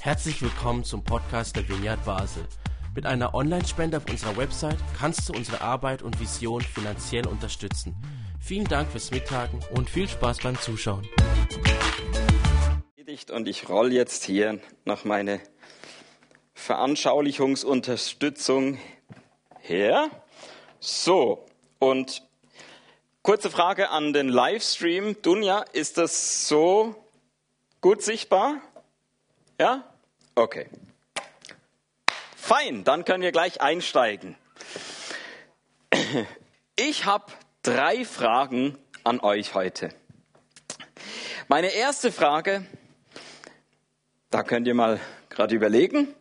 Herzlich 0.00 0.40
willkommen 0.42 0.84
zum 0.84 1.02
Podcast 1.02 1.56
der 1.56 1.68
Vineyard 1.68 2.04
Basel. 2.04 2.44
Mit 2.94 3.06
einer 3.06 3.34
Online-Spende 3.34 3.96
auf 3.96 4.08
unserer 4.08 4.36
Website 4.36 4.78
kannst 4.98 5.28
du 5.28 5.32
unsere 5.32 5.60
Arbeit 5.60 6.02
und 6.02 6.20
Vision 6.20 6.62
finanziell 6.62 7.26
unterstützen. 7.26 7.96
Vielen 8.40 8.66
Dank 8.66 8.88
fürs 8.90 9.10
Mittagen 9.10 9.58
und 9.74 9.90
viel 9.90 10.08
Spaß 10.08 10.38
beim 10.38 10.56
Zuschauen. 10.58 11.06
Und 13.32 13.48
ich 13.48 13.68
roll 13.68 13.92
jetzt 13.92 14.22
hier 14.24 14.60
noch 14.84 15.04
meine 15.04 15.40
Veranschaulichungsunterstützung 16.54 18.78
her. 19.60 20.08
So, 20.80 21.46
und 21.78 22.22
kurze 23.22 23.50
Frage 23.50 23.90
an 23.90 24.12
den 24.12 24.28
Livestream. 24.28 25.22
Dunja, 25.22 25.64
ist 25.72 25.98
das 25.98 26.48
so 26.48 26.96
gut 27.80 28.02
sichtbar? 28.02 28.60
Ja? 29.58 29.84
Okay. 30.34 30.68
Fein, 32.36 32.84
dann 32.84 33.04
können 33.04 33.22
wir 33.22 33.32
gleich 33.32 33.60
einsteigen. 33.60 34.36
Ich 36.76 37.06
habe 37.06 37.32
drei 37.62 38.04
Fragen 38.04 38.78
an 39.02 39.20
euch 39.20 39.54
heute. 39.54 39.88
Meine 41.48 41.68
erste 41.68 42.12
Frage, 42.12 42.66
da 44.30 44.42
könnt 44.42 44.66
ihr 44.66 44.74
mal 44.74 45.00
gerade 45.30 45.54
überlegen, 45.54 46.14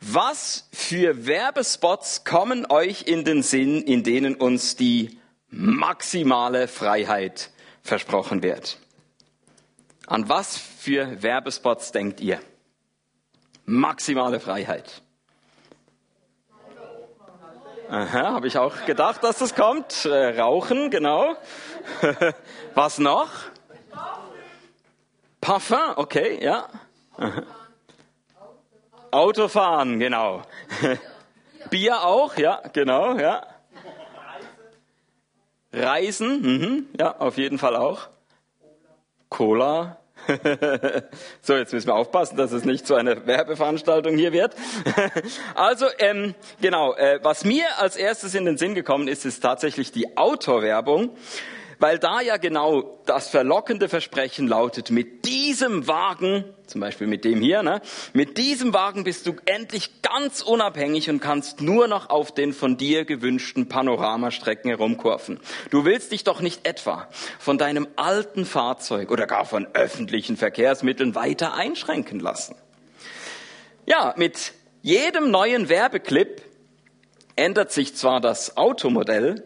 was 0.00 0.68
für 0.72 1.26
Werbespots 1.26 2.24
kommen 2.24 2.66
euch 2.66 3.06
in 3.06 3.24
den 3.24 3.42
Sinn, 3.42 3.82
in 3.82 4.02
denen 4.02 4.34
uns 4.34 4.76
die 4.76 5.18
maximale 5.48 6.68
Freiheit 6.68 7.50
versprochen 7.82 8.42
wird? 8.42 8.78
An 10.06 10.28
was 10.28 10.56
für 10.56 11.22
Werbespots 11.22 11.90
denkt 11.92 12.20
ihr? 12.20 12.40
Maximale 13.66 14.38
Freiheit. 14.38 15.02
Aha, 17.88 18.32
habe 18.32 18.46
ich 18.46 18.58
auch 18.58 18.84
gedacht, 18.84 19.22
dass 19.22 19.38
das 19.38 19.54
kommt. 19.54 20.04
Äh, 20.04 20.40
Rauchen, 20.40 20.90
genau. 20.90 21.36
Was 22.74 22.98
noch? 22.98 23.30
Parfum, 25.40 25.94
okay, 25.96 26.42
ja. 26.42 26.68
Autofahren, 29.10 29.98
genau. 30.00 30.42
Bier 31.70 32.02
auch, 32.02 32.36
ja, 32.36 32.62
genau, 32.72 33.16
ja. 33.16 33.46
Reisen, 35.72 36.42
mhm, 36.42 36.86
ja, 36.98 37.16
auf 37.18 37.36
jeden 37.36 37.58
Fall 37.58 37.76
auch. 37.76 38.08
Cola. 39.28 39.98
so, 41.42 41.54
jetzt 41.54 41.72
müssen 41.72 41.88
wir 41.88 41.94
aufpassen, 41.94 42.36
dass 42.36 42.52
es 42.52 42.64
nicht 42.64 42.86
zu 42.86 42.94
einer 42.94 43.26
Werbeveranstaltung 43.26 44.16
hier 44.16 44.32
wird. 44.32 44.54
also, 45.54 45.86
ähm, 45.98 46.34
genau, 46.60 46.94
äh, 46.94 47.20
was 47.22 47.44
mir 47.44 47.64
als 47.78 47.96
erstes 47.96 48.34
in 48.34 48.44
den 48.44 48.56
Sinn 48.56 48.74
gekommen 48.74 49.08
ist, 49.08 49.24
ist 49.24 49.40
tatsächlich 49.40 49.92
die 49.92 50.16
Autowerbung. 50.16 51.10
Weil 51.78 51.98
da 51.98 52.20
ja 52.20 52.38
genau 52.38 53.00
das 53.04 53.28
verlockende 53.28 53.88
Versprechen 53.88 54.48
lautet, 54.48 54.90
mit 54.90 55.26
diesem 55.26 55.86
Wagen, 55.86 56.44
zum 56.66 56.80
Beispiel 56.80 57.06
mit 57.06 57.24
dem 57.24 57.40
hier, 57.40 57.62
ne, 57.62 57.82
mit 58.14 58.38
diesem 58.38 58.72
Wagen 58.72 59.04
bist 59.04 59.26
du 59.26 59.34
endlich 59.44 60.02
ganz 60.02 60.40
unabhängig 60.42 61.10
und 61.10 61.20
kannst 61.20 61.60
nur 61.60 61.86
noch 61.86 62.08
auf 62.08 62.32
den 62.32 62.52
von 62.52 62.76
dir 62.76 63.04
gewünschten 63.04 63.68
Panoramastrecken 63.68 64.70
herumkurven. 64.70 65.38
Du 65.70 65.84
willst 65.84 66.12
dich 66.12 66.24
doch 66.24 66.40
nicht 66.40 66.66
etwa 66.66 67.08
von 67.38 67.58
deinem 67.58 67.86
alten 67.96 68.46
Fahrzeug 68.46 69.10
oder 69.10 69.26
gar 69.26 69.44
von 69.44 69.66
öffentlichen 69.74 70.36
Verkehrsmitteln 70.36 71.14
weiter 71.14 71.54
einschränken 71.54 72.20
lassen. 72.20 72.56
Ja, 73.84 74.14
mit 74.16 74.54
jedem 74.82 75.30
neuen 75.30 75.68
Werbeclip 75.68 76.42
ändert 77.36 77.70
sich 77.70 77.94
zwar 77.94 78.20
das 78.20 78.56
Automodell, 78.56 79.44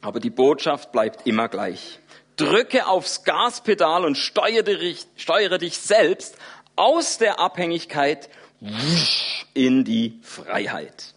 aber 0.00 0.20
die 0.20 0.30
Botschaft 0.30 0.92
bleibt 0.92 1.26
immer 1.26 1.48
gleich. 1.48 2.00
Drücke 2.36 2.86
aufs 2.86 3.24
Gaspedal 3.24 4.04
und 4.04 4.16
steuere 4.16 4.62
dich, 4.62 5.06
steuere 5.16 5.58
dich 5.58 5.78
selbst 5.78 6.36
aus 6.76 7.18
der 7.18 7.40
Abhängigkeit 7.40 8.28
in 9.54 9.84
die 9.84 10.20
Freiheit. 10.22 11.14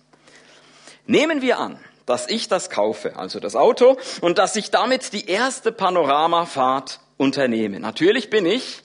Nehmen 1.05 1.41
wir 1.41 1.59
an, 1.59 1.79
dass 2.05 2.27
ich 2.29 2.47
das 2.47 2.69
kaufe, 2.69 3.15
also 3.17 3.39
das 3.39 3.55
Auto, 3.55 3.97
und 4.21 4.37
dass 4.37 4.55
ich 4.55 4.71
damit 4.71 5.13
die 5.13 5.27
erste 5.27 5.71
Panoramafahrt 5.71 6.99
unternehme. 7.17 7.79
Natürlich 7.79 8.29
bin 8.29 8.45
ich 8.45 8.81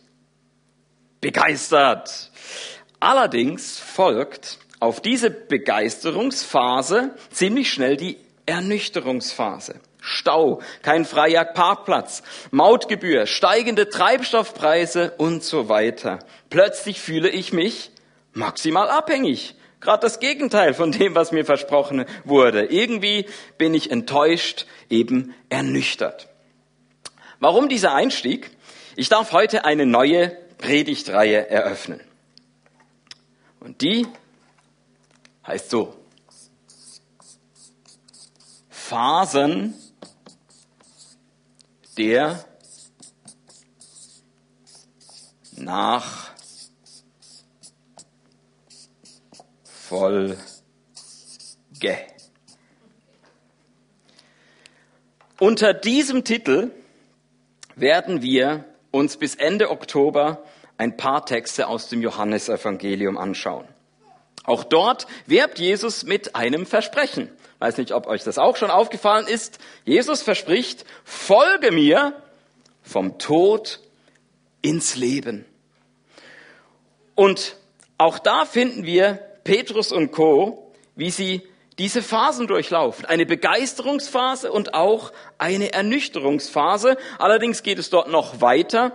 begeistert. 1.21 2.31
Allerdings 3.01 3.79
folgt 3.79 4.59
auf 4.79 5.01
diese 5.01 5.31
Begeisterungsphase 5.31 7.15
ziemlich 7.31 7.73
schnell 7.73 7.97
die 7.97 8.19
Ernüchterungsphase. 8.47 9.81
Stau, 10.01 10.61
kein 10.83 11.05
freier 11.05 11.45
Parkplatz, 11.45 12.23
Mautgebühr, 12.53 13.27
steigende 13.27 13.89
Treibstoffpreise 13.89 15.15
und 15.19 15.43
so 15.43 15.69
weiter. 15.69 16.21
Plötzlich 16.49 17.01
fühle 17.01 17.29
ich 17.29 17.53
mich 17.53 17.91
maximal 18.33 18.89
abhängig. 18.89 19.57
Gerade 19.81 20.03
das 20.03 20.21
Gegenteil 20.21 20.75
von 20.75 20.93
dem, 20.93 21.15
was 21.15 21.33
mir 21.33 21.45
versprochen 21.45 22.07
wurde. 22.25 22.67
Irgendwie 22.67 23.27
bin 23.59 23.75
ich 23.75 23.91
enttäuscht, 23.91 24.67
eben 24.89 25.35
ernüchtert. 25.49 26.29
Warum 27.41 27.69
dieser 27.69 27.95
Einstieg? 27.95 28.51
Ich 28.95 29.09
darf 29.09 29.33
heute 29.33 29.65
eine 29.65 29.87
neue 29.87 30.29
Predigtreihe 30.59 31.51
eröffnen. 31.51 32.01
Und 33.61 33.83
die 33.83 34.07
heißt 35.47 35.69
so. 35.71 35.95
Phasen 38.89 39.75
der 41.99 42.45
Nachfolge. 45.57 46.37
Unter 55.41 55.75
diesem 55.75 56.23
Titel 56.23 56.71
werden 57.75 58.23
wir 58.23 58.65
uns 58.93 59.17
bis 59.17 59.35
Ende 59.35 59.71
Oktober 59.73 60.45
ein 60.79 60.97
paar 60.97 61.27
Texte 61.27 61.67
aus 61.67 61.89
dem 61.89 62.03
Johannesevangelium 62.03 63.19
anschauen. 63.19 63.67
Auch 64.45 64.63
dort 64.63 65.09
werbt 65.27 65.59
Jesus 65.59 66.05
mit 66.05 66.37
einem 66.37 66.67
Versprechen. 66.67 67.36
Weiß 67.59 67.79
nicht, 67.79 67.93
ob 67.93 68.07
euch 68.07 68.23
das 68.23 68.39
auch 68.39 68.57
schon 68.57 68.71
aufgefallen 68.71 69.27
ist. 69.27 69.59
Jesus 69.85 70.23
verspricht, 70.23 70.85
folge 71.05 71.73
mir 71.73 72.13
vom 72.83 73.19
Tod 73.19 73.81
ins 74.63 74.97
Leben. 74.97 75.45
Und 77.15 77.57
auch 77.99 78.19
da 78.19 78.45
finden 78.45 78.85
wir 78.85 79.15
Petrus 79.45 79.91
und 79.91 80.13
Co., 80.13 80.73
wie 80.97 81.11
sie 81.11 81.43
diese 81.79 82.03
Phasen 82.03 82.47
durchlaufen. 82.47 83.05
Eine 83.05 83.27
Begeisterungsphase 83.27 84.51
und 84.51 84.75
auch 84.75 85.13
eine 85.39 85.73
Ernüchterungsphase. 85.73 86.97
Allerdings 87.19 87.63
geht 87.63 87.79
es 87.79 87.91
dort 87.91 88.09
noch 88.09 88.41
weiter 88.41 88.93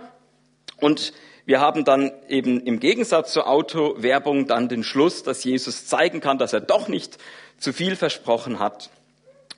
und 0.78 1.12
wir 1.44 1.60
haben 1.60 1.84
dann 1.84 2.12
eben 2.28 2.60
im 2.60 2.78
Gegensatz 2.78 3.32
zur 3.32 3.48
Autowerbung 3.48 4.46
dann 4.46 4.68
den 4.68 4.84
Schluss, 4.84 5.22
dass 5.22 5.44
Jesus 5.44 5.86
zeigen 5.86 6.20
kann, 6.20 6.38
dass 6.38 6.52
er 6.52 6.60
doch 6.60 6.88
nicht 6.88 7.18
zu 7.58 7.72
viel 7.72 7.96
versprochen 7.96 8.58
hat 8.58 8.90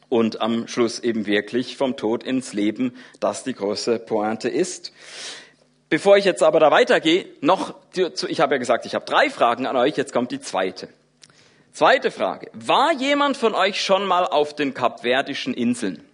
und 0.08 0.40
am 0.40 0.68
Schluss 0.68 0.98
eben 1.00 1.26
wirklich 1.26 1.76
vom 1.76 1.96
Tod 1.96 2.22
ins 2.22 2.52
Leben, 2.52 2.96
das 3.20 3.44
die 3.44 3.54
große 3.54 3.98
Pointe 3.98 4.48
ist. 4.48 4.92
Bevor 5.90 6.16
ich 6.16 6.24
jetzt 6.24 6.42
aber 6.42 6.60
da 6.60 6.70
weitergehe, 6.70 7.26
noch, 7.40 7.74
ich 7.94 8.40
habe 8.40 8.54
ja 8.54 8.58
gesagt, 8.58 8.86
ich 8.86 8.94
habe 8.94 9.04
drei 9.04 9.28
Fragen 9.28 9.66
an 9.66 9.76
euch, 9.76 9.96
jetzt 9.96 10.12
kommt 10.12 10.30
die 10.30 10.40
zweite. 10.40 10.88
Zweite 11.72 12.10
Frage. 12.10 12.50
War 12.52 12.92
jemand 12.92 13.36
von 13.36 13.54
euch 13.54 13.82
schon 13.82 14.06
mal 14.06 14.24
auf 14.24 14.54
den 14.54 14.74
Kapverdischen 14.74 15.54
Inseln? 15.54 16.04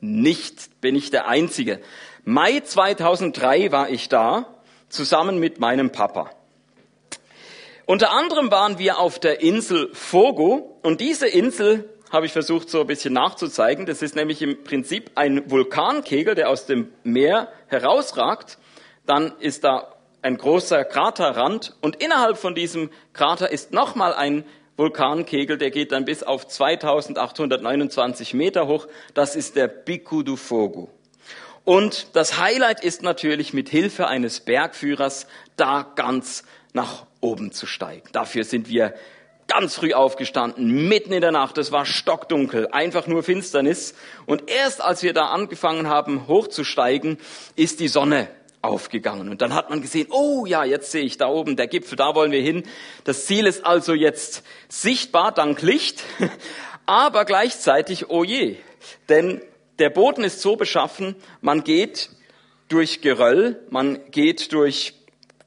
Nicht, 0.00 0.80
bin 0.80 0.96
ich 0.96 1.10
der 1.10 1.28
Einzige. 1.28 1.80
Mai 2.26 2.60
2003 2.60 3.70
war 3.70 3.90
ich 3.90 4.08
da, 4.08 4.46
zusammen 4.88 5.38
mit 5.38 5.60
meinem 5.60 5.92
Papa. 5.92 6.30
Unter 7.84 8.12
anderem 8.12 8.50
waren 8.50 8.78
wir 8.78 8.98
auf 8.98 9.18
der 9.18 9.42
Insel 9.42 9.90
Fogo 9.92 10.78
und 10.82 11.02
diese 11.02 11.28
Insel 11.28 11.90
habe 12.10 12.24
ich 12.24 12.32
versucht 12.32 12.70
so 12.70 12.80
ein 12.80 12.86
bisschen 12.86 13.12
nachzuzeigen. 13.12 13.84
Das 13.84 14.00
ist 14.00 14.16
nämlich 14.16 14.40
im 14.40 14.64
Prinzip 14.64 15.10
ein 15.16 15.50
Vulkankegel, 15.50 16.34
der 16.34 16.48
aus 16.48 16.64
dem 16.64 16.90
Meer 17.02 17.52
herausragt. 17.66 18.56
Dann 19.04 19.34
ist 19.40 19.64
da 19.64 19.92
ein 20.22 20.38
großer 20.38 20.82
Kraterrand 20.86 21.76
und 21.82 22.02
innerhalb 22.02 22.38
von 22.38 22.54
diesem 22.54 22.88
Krater 23.12 23.50
ist 23.50 23.74
nochmal 23.74 24.14
ein 24.14 24.46
Vulkankegel, 24.78 25.58
der 25.58 25.70
geht 25.70 25.92
dann 25.92 26.06
bis 26.06 26.22
auf 26.22 26.48
2829 26.48 28.32
Meter 28.32 28.66
hoch. 28.66 28.86
Das 29.12 29.36
ist 29.36 29.56
der 29.56 29.68
Pico 29.68 30.22
do 30.22 30.36
Fogo. 30.36 30.88
Und 31.64 32.08
das 32.14 32.38
Highlight 32.38 32.84
ist 32.84 33.02
natürlich 33.02 33.54
mit 33.54 33.68
Hilfe 33.68 34.06
eines 34.06 34.40
Bergführers 34.40 35.26
da 35.56 35.90
ganz 35.96 36.44
nach 36.74 37.06
oben 37.20 37.52
zu 37.52 37.66
steigen. 37.66 38.08
Dafür 38.12 38.44
sind 38.44 38.68
wir 38.68 38.94
ganz 39.46 39.76
früh 39.76 39.94
aufgestanden, 39.94 40.88
mitten 40.88 41.12
in 41.12 41.20
der 41.20 41.32
Nacht. 41.32 41.56
Es 41.58 41.72
war 41.72 41.86
stockdunkel, 41.86 42.68
einfach 42.68 43.06
nur 43.06 43.22
Finsternis. 43.22 43.94
Und 44.26 44.50
erst 44.50 44.82
als 44.82 45.02
wir 45.02 45.14
da 45.14 45.26
angefangen 45.26 45.88
haben, 45.88 46.28
hochzusteigen, 46.28 47.18
ist 47.56 47.80
die 47.80 47.88
Sonne 47.88 48.28
aufgegangen. 48.60 49.28
Und 49.28 49.42
dann 49.42 49.54
hat 49.54 49.70
man 49.70 49.82
gesehen, 49.82 50.08
oh 50.10 50.46
ja, 50.46 50.64
jetzt 50.64 50.90
sehe 50.90 51.04
ich 51.04 51.18
da 51.18 51.28
oben 51.28 51.56
der 51.56 51.66
Gipfel, 51.66 51.96
da 51.96 52.14
wollen 52.14 52.32
wir 52.32 52.40
hin. 52.40 52.64
Das 53.04 53.26
Ziel 53.26 53.46
ist 53.46 53.64
also 53.64 53.94
jetzt 53.94 54.42
sichtbar 54.68 55.32
dank 55.32 55.60
Licht, 55.62 56.02
aber 56.86 57.24
gleichzeitig, 57.24 58.08
oh 58.08 58.24
je, 58.24 58.56
denn 59.08 59.42
der 59.78 59.90
Boden 59.90 60.24
ist 60.24 60.40
so 60.40 60.56
beschaffen, 60.56 61.16
man 61.40 61.64
geht 61.64 62.10
durch 62.68 63.00
Geröll, 63.00 63.60
man 63.70 64.10
geht 64.10 64.52
durch 64.52 64.94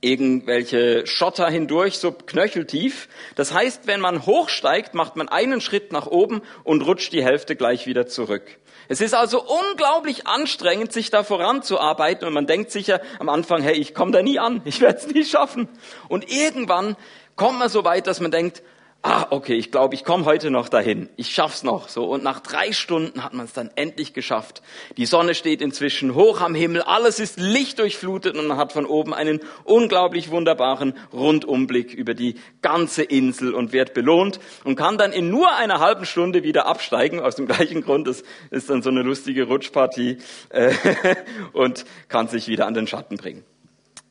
irgendwelche 0.02 1.08
Schotter 1.08 1.50
hindurch, 1.50 1.98
so 1.98 2.12
knöcheltief. 2.12 3.10
Das 3.36 3.54
heißt, 3.54 3.88
wenn 3.88 4.00
man 4.00 4.26
hochsteigt, 4.26 4.94
macht 4.94 5.16
man 5.16 5.28
einen 5.28 5.60
Schritt 5.60 5.92
nach 5.92 6.06
oben 6.06 6.42
und 6.64 6.84
rutscht 6.84 7.14
die 7.14 7.24
Hälfte 7.24 7.56
gleich 7.56 7.88
wieder 7.88 8.06
zurück. 8.06 8.44
Es 8.90 9.02
ist 9.02 9.16
also 9.16 9.44
unglaublich 9.44 10.28
anstrengend, 10.28 10.94
sich 10.94 11.10
da 11.10 11.24
voranzuarbeiten 11.24 12.28
und 12.28 12.34
man 12.34 12.48
denkt 12.48 12.72
sicher 12.72 13.02
am 13.20 13.28
Anfang, 13.28 13.62
hey, 13.62 13.76
ich 13.76 13.94
komme 13.94 14.12
da 14.12 14.22
nie 14.22 14.40
an, 14.40 14.62
ich 14.66 14.82
werde 14.82 15.00
es 15.00 15.08
nie 15.08 15.26
schaffen. 15.26 15.68
Und 16.08 16.32
irgendwann 16.32 16.96
kommt 17.36 17.60
man 17.60 17.70
so 17.70 17.84
weit, 17.84 18.08
dass 18.08 18.20
man 18.20 18.32
denkt, 18.32 18.62
ah, 19.08 19.28
okay, 19.30 19.56
ich 19.56 19.72
glaube, 19.72 19.96
ich 19.96 20.04
komme 20.04 20.26
heute 20.26 20.52
noch 20.52 20.68
dahin. 20.70 21.10
Ich 21.16 21.34
schaff's 21.34 21.64
noch. 21.64 21.88
So 21.88 22.06
und 22.06 22.24
nach 22.24 22.42
drei 22.42 22.74
Stunden 22.74 23.24
hat 23.24 23.34
man 23.34 23.46
es 23.46 23.54
dann 23.54 23.72
endlich 23.76 24.14
geschafft. 24.14 24.62
Die 24.98 25.06
Sonne 25.06 25.34
steht 25.34 25.62
inzwischen 25.62 26.14
hoch 26.14 26.42
am 26.42 26.54
Himmel, 26.54 26.82
alles 26.82 27.20
ist 27.20 27.40
lichtdurchflutet 27.40 28.38
und 28.38 28.48
man 28.48 28.58
hat 28.58 28.74
von 28.74 28.86
oben 28.86 29.14
einen 29.14 29.40
unglaublich 29.64 30.30
wunderbaren 30.30 30.94
Rundumblick 31.14 31.94
über 31.94 32.14
die 32.14 32.36
ganze 32.62 33.04
Insel 33.04 33.54
und 33.54 33.72
wird 33.72 33.94
belohnt 33.94 34.40
und 34.66 34.76
kann 34.76 34.98
dann 34.98 35.14
in 35.14 35.30
nur 35.30 35.56
einer 35.56 35.80
halben 35.80 36.06
Stunde 36.06 36.44
wieder 36.44 36.66
absteigen. 36.66 37.22
Aus 37.22 37.36
dem 37.36 37.48
gleichen 37.48 37.82
Grund, 37.84 38.08
das 38.08 38.24
ist 38.52 38.70
dann 38.70 38.82
so 38.82 38.90
eine 38.90 39.04
lustige 39.04 39.46
Rutschpartie 39.46 40.18
äh, 40.50 40.74
und 41.54 41.86
kann 42.10 42.28
sich 42.28 42.48
wieder 42.48 42.68
an 42.68 42.74
den 42.74 42.88
Schatten 42.88 43.16
bringen. 43.16 43.46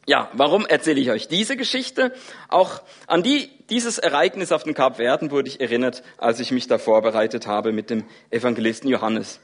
Ja, 0.08 0.31
warum 0.35 0.67
erzähle 0.67 1.00
ich 1.00 1.11
euch 1.11 1.26
diese 1.26 1.56
Geschichte? 1.56 2.12
Auch 2.49 2.81
an 3.08 3.25
die, 3.25 3.50
dieses 3.70 3.99
Ereignis 3.99 4.53
auf 4.53 4.62
den 4.62 4.73
Kapverden 4.73 5.32
wurde 5.32 5.49
ich 5.49 5.61
erinnert, 5.61 6.05
als 6.17 6.38
ich 6.38 6.53
mich 6.53 6.69
da 6.69 6.79
vorbereitet 6.79 7.49
habe 7.49 7.73
mit 7.73 7.91
dem 7.91 8.05
Evangelisten 8.31 8.88
Johannes. 8.88 9.41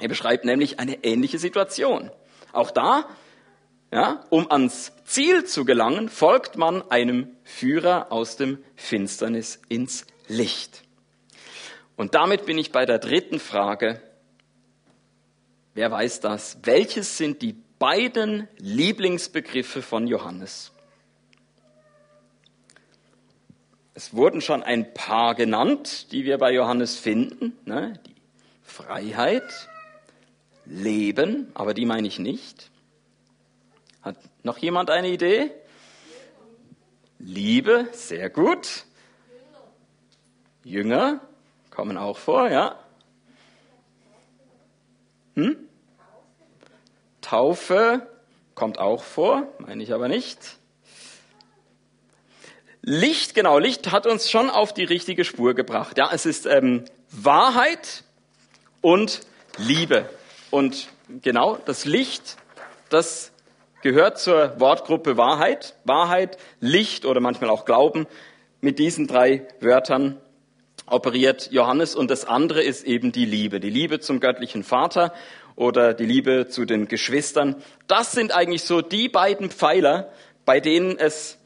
Er 0.00 0.08
beschreibt 0.08 0.46
nämlich 0.46 0.80
eine 0.80 1.04
ähnliche 1.04 1.38
Situation. 1.38 2.10
Auch 2.52 2.70
da, 2.70 3.06
ja, 3.92 4.24
um 4.30 4.50
ans 4.50 4.92
Ziel 5.04 5.44
zu 5.44 5.66
gelangen, 5.66 6.08
folgt 6.08 6.56
man 6.56 6.90
einem 6.90 7.36
Führer 7.44 8.10
aus 8.10 8.38
dem 8.38 8.64
Finsternis 8.76 9.60
ins 9.68 10.06
Licht. 10.26 10.84
Und 11.96 12.14
damit 12.14 12.46
bin 12.46 12.56
ich 12.56 12.72
bei 12.72 12.86
der 12.86 12.98
dritten 12.98 13.40
Frage. 13.40 14.00
Wer 15.74 15.90
weiß 15.90 16.20
das? 16.20 16.58
Welches 16.62 17.18
sind 17.18 17.42
die 17.42 17.62
beiden 17.78 18.48
Lieblingsbegriffe 18.58 19.82
von 19.82 20.06
Johannes. 20.06 20.72
Es 23.94 24.14
wurden 24.14 24.40
schon 24.40 24.62
ein 24.62 24.94
paar 24.94 25.34
genannt, 25.34 26.12
die 26.12 26.24
wir 26.24 26.38
bei 26.38 26.52
Johannes 26.52 26.96
finden. 26.96 27.58
Ne? 27.64 28.00
Die 28.06 28.14
Freiheit, 28.62 29.68
Leben, 30.64 31.50
aber 31.54 31.74
die 31.74 31.86
meine 31.86 32.06
ich 32.06 32.18
nicht. 32.18 32.70
Hat 34.02 34.16
noch 34.44 34.58
jemand 34.58 34.90
eine 34.90 35.08
Idee? 35.08 35.50
Liebe, 37.18 37.88
sehr 37.92 38.30
gut. 38.30 38.84
Jünger 40.62 41.20
kommen 41.70 41.96
auch 41.96 42.18
vor, 42.18 42.50
ja. 42.50 42.78
Hm? 45.34 45.67
Taufe 47.28 48.08
kommt 48.54 48.78
auch 48.78 49.04
vor, 49.04 49.48
meine 49.58 49.82
ich 49.82 49.92
aber 49.92 50.08
nicht. 50.08 50.38
Licht, 52.80 53.34
genau, 53.34 53.58
Licht 53.58 53.92
hat 53.92 54.06
uns 54.06 54.30
schon 54.30 54.48
auf 54.48 54.72
die 54.72 54.84
richtige 54.84 55.26
Spur 55.26 55.52
gebracht. 55.52 55.98
Ja, 55.98 56.08
es 56.10 56.24
ist 56.24 56.46
ähm, 56.46 56.84
Wahrheit 57.10 58.02
und 58.80 59.20
Liebe. 59.58 60.08
Und 60.50 60.88
genau, 61.20 61.58
das 61.66 61.84
Licht, 61.84 62.38
das 62.88 63.30
gehört 63.82 64.18
zur 64.18 64.58
Wortgruppe 64.58 65.18
Wahrheit. 65.18 65.74
Wahrheit, 65.84 66.38
Licht 66.60 67.04
oder 67.04 67.20
manchmal 67.20 67.50
auch 67.50 67.66
Glauben. 67.66 68.06
Mit 68.62 68.78
diesen 68.78 69.06
drei 69.06 69.46
Wörtern 69.60 70.18
operiert 70.86 71.50
Johannes. 71.52 71.94
Und 71.94 72.10
das 72.10 72.24
andere 72.24 72.62
ist 72.62 72.84
eben 72.84 73.12
die 73.12 73.26
Liebe. 73.26 73.60
Die 73.60 73.68
Liebe 73.68 74.00
zum 74.00 74.18
göttlichen 74.18 74.64
Vater 74.64 75.12
oder 75.58 75.92
die 75.92 76.06
Liebe 76.06 76.46
zu 76.48 76.64
den 76.64 76.86
Geschwistern. 76.86 77.56
Das 77.88 78.12
sind 78.12 78.32
eigentlich 78.32 78.62
so 78.62 78.80
die 78.80 79.08
beiden 79.08 79.50
Pfeiler, 79.50 80.08
bei 80.44 80.60
denen 80.60 80.96
es 80.96 81.36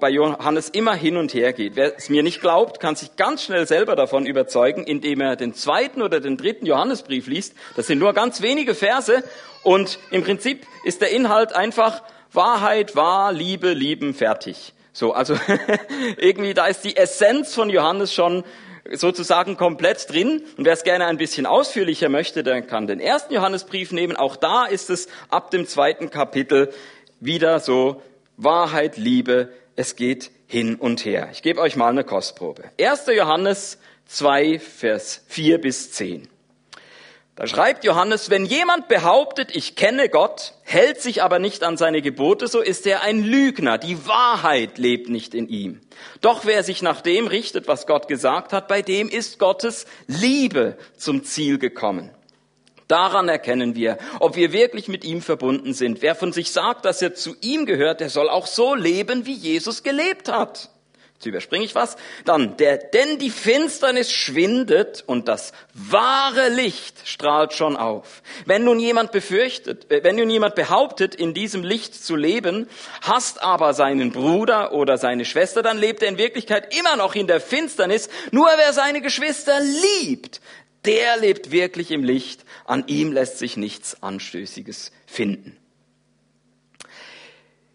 bei 0.00 0.10
Johannes 0.10 0.68
immer 0.68 0.94
hin 0.94 1.16
und 1.16 1.32
her 1.32 1.52
geht. 1.52 1.74
Wer 1.74 1.96
es 1.96 2.10
mir 2.10 2.22
nicht 2.22 2.40
glaubt, 2.40 2.78
kann 2.78 2.94
sich 2.94 3.16
ganz 3.16 3.42
schnell 3.42 3.66
selber 3.66 3.96
davon 3.96 4.26
überzeugen, 4.26 4.84
indem 4.84 5.20
er 5.20 5.36
den 5.36 5.54
zweiten 5.54 6.02
oder 6.02 6.20
den 6.20 6.36
dritten 6.36 6.66
Johannesbrief 6.66 7.26
liest. 7.26 7.54
Das 7.74 7.86
sind 7.86 7.98
nur 7.98 8.12
ganz 8.12 8.42
wenige 8.42 8.74
Verse 8.74 9.24
und 9.62 9.98
im 10.10 10.22
Prinzip 10.22 10.66
ist 10.84 11.00
der 11.00 11.10
Inhalt 11.10 11.54
einfach 11.54 12.02
Wahrheit, 12.32 12.96
wahr, 12.96 13.32
Liebe, 13.32 13.72
lieben, 13.72 14.12
fertig. 14.14 14.74
So, 14.92 15.12
also 15.12 15.36
irgendwie 16.18 16.54
da 16.54 16.66
ist 16.66 16.84
die 16.84 16.96
Essenz 16.96 17.54
von 17.54 17.70
Johannes 17.70 18.12
schon 18.12 18.44
sozusagen 18.92 19.56
komplett 19.56 20.10
drin. 20.12 20.42
Und 20.56 20.64
wer 20.64 20.72
es 20.72 20.84
gerne 20.84 21.06
ein 21.06 21.16
bisschen 21.16 21.46
ausführlicher 21.46 22.08
möchte, 22.08 22.42
der 22.42 22.62
kann 22.62 22.86
den 22.86 23.00
ersten 23.00 23.34
Johannesbrief 23.34 23.92
nehmen. 23.92 24.16
Auch 24.16 24.36
da 24.36 24.66
ist 24.66 24.90
es 24.90 25.08
ab 25.28 25.50
dem 25.50 25.66
zweiten 25.66 26.10
Kapitel 26.10 26.72
wieder 27.20 27.60
so 27.60 28.02
Wahrheit, 28.36 28.96
Liebe, 28.96 29.50
es 29.76 29.96
geht 29.96 30.30
hin 30.46 30.76
und 30.76 31.04
her. 31.04 31.28
Ich 31.32 31.42
gebe 31.42 31.60
euch 31.60 31.76
mal 31.76 31.88
eine 31.88 32.04
Kostprobe. 32.04 32.64
1. 32.80 33.06
Johannes 33.16 33.78
2, 34.06 34.58
Vers 34.58 35.24
4 35.28 35.60
bis 35.60 35.92
10. 35.92 36.28
Da 37.36 37.48
schreibt 37.48 37.82
Johannes, 37.82 38.30
wenn 38.30 38.44
jemand 38.44 38.86
behauptet, 38.86 39.56
ich 39.56 39.74
kenne 39.74 40.08
Gott, 40.08 40.54
hält 40.62 41.00
sich 41.00 41.20
aber 41.20 41.40
nicht 41.40 41.64
an 41.64 41.76
seine 41.76 42.00
Gebote, 42.00 42.46
so 42.46 42.60
ist 42.60 42.86
er 42.86 43.02
ein 43.02 43.24
Lügner. 43.24 43.76
Die 43.76 44.06
Wahrheit 44.06 44.78
lebt 44.78 45.08
nicht 45.08 45.34
in 45.34 45.48
ihm. 45.48 45.80
Doch 46.20 46.44
wer 46.44 46.62
sich 46.62 46.80
nach 46.80 47.00
dem 47.00 47.26
richtet, 47.26 47.66
was 47.66 47.88
Gott 47.88 48.06
gesagt 48.06 48.52
hat, 48.52 48.68
bei 48.68 48.82
dem 48.82 49.08
ist 49.08 49.40
Gottes 49.40 49.86
Liebe 50.06 50.78
zum 50.96 51.24
Ziel 51.24 51.58
gekommen. 51.58 52.12
Daran 52.86 53.28
erkennen 53.28 53.74
wir, 53.74 53.98
ob 54.20 54.36
wir 54.36 54.52
wirklich 54.52 54.86
mit 54.86 55.04
ihm 55.04 55.20
verbunden 55.20 55.74
sind. 55.74 56.02
Wer 56.02 56.14
von 56.14 56.32
sich 56.32 56.52
sagt, 56.52 56.84
dass 56.84 57.02
er 57.02 57.14
zu 57.14 57.34
ihm 57.40 57.66
gehört, 57.66 57.98
der 57.98 58.10
soll 58.10 58.28
auch 58.28 58.46
so 58.46 58.76
leben, 58.76 59.26
wie 59.26 59.34
Jesus 59.34 59.82
gelebt 59.82 60.30
hat. 60.30 60.70
Jetzt 61.24 61.30
überspringe 61.30 61.64
ich 61.64 61.74
was. 61.74 61.96
Dann, 62.26 62.58
der, 62.58 62.76
denn 62.76 63.18
die 63.18 63.30
Finsternis 63.30 64.12
schwindet 64.12 65.04
und 65.06 65.26
das 65.26 65.52
wahre 65.72 66.50
Licht 66.50 67.08
strahlt 67.08 67.54
schon 67.54 67.78
auf. 67.78 68.22
Wenn 68.44 68.64
nun 68.64 68.78
jemand 68.78 69.10
befürchtet, 69.10 69.90
äh, 69.90 70.04
wenn 70.04 70.16
nun 70.16 70.28
jemand 70.28 70.54
behauptet, 70.54 71.14
in 71.14 71.32
diesem 71.32 71.64
Licht 71.64 71.94
zu 71.94 72.14
leben, 72.14 72.68
hasst 73.00 73.42
aber 73.42 73.72
seinen 73.72 74.12
Bruder 74.12 74.74
oder 74.74 74.98
seine 74.98 75.24
Schwester, 75.24 75.62
dann 75.62 75.78
lebt 75.78 76.02
er 76.02 76.10
in 76.10 76.18
Wirklichkeit 76.18 76.76
immer 76.78 76.96
noch 76.96 77.14
in 77.14 77.26
der 77.26 77.40
Finsternis. 77.40 78.10
Nur 78.30 78.48
wer 78.58 78.74
seine 78.74 79.00
Geschwister 79.00 79.58
liebt, 79.60 80.42
der 80.84 81.16
lebt 81.16 81.50
wirklich 81.50 81.90
im 81.90 82.04
Licht. 82.04 82.44
An 82.66 82.84
ihm 82.86 83.12
lässt 83.12 83.38
sich 83.38 83.56
nichts 83.56 84.02
Anstößiges 84.02 84.92
finden. 85.06 85.56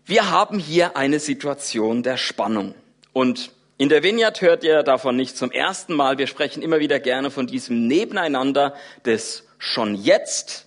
Wir 0.05 0.29
haben 0.29 0.59
hier 0.59 0.95
eine 0.97 1.19
Situation 1.19 2.03
der 2.03 2.17
Spannung. 2.17 2.75
Und 3.19 3.51
in 3.77 3.89
der 3.89 4.01
Vineyard 4.01 4.39
hört 4.39 4.63
ihr 4.63 4.81
davon 4.81 5.17
nicht 5.17 5.35
zum 5.35 5.51
ersten 5.51 5.93
Mal. 5.93 6.17
Wir 6.17 6.25
sprechen 6.25 6.63
immer 6.63 6.79
wieder 6.79 7.01
gerne 7.01 7.31
von 7.31 7.47
diesem 7.47 7.85
Nebeneinander 7.85 8.75
des 9.03 9.45
schon 9.57 9.93
jetzt 9.93 10.65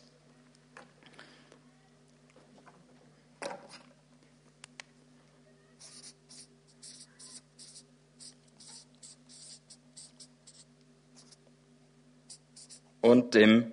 und 13.01 13.33
dem 13.33 13.73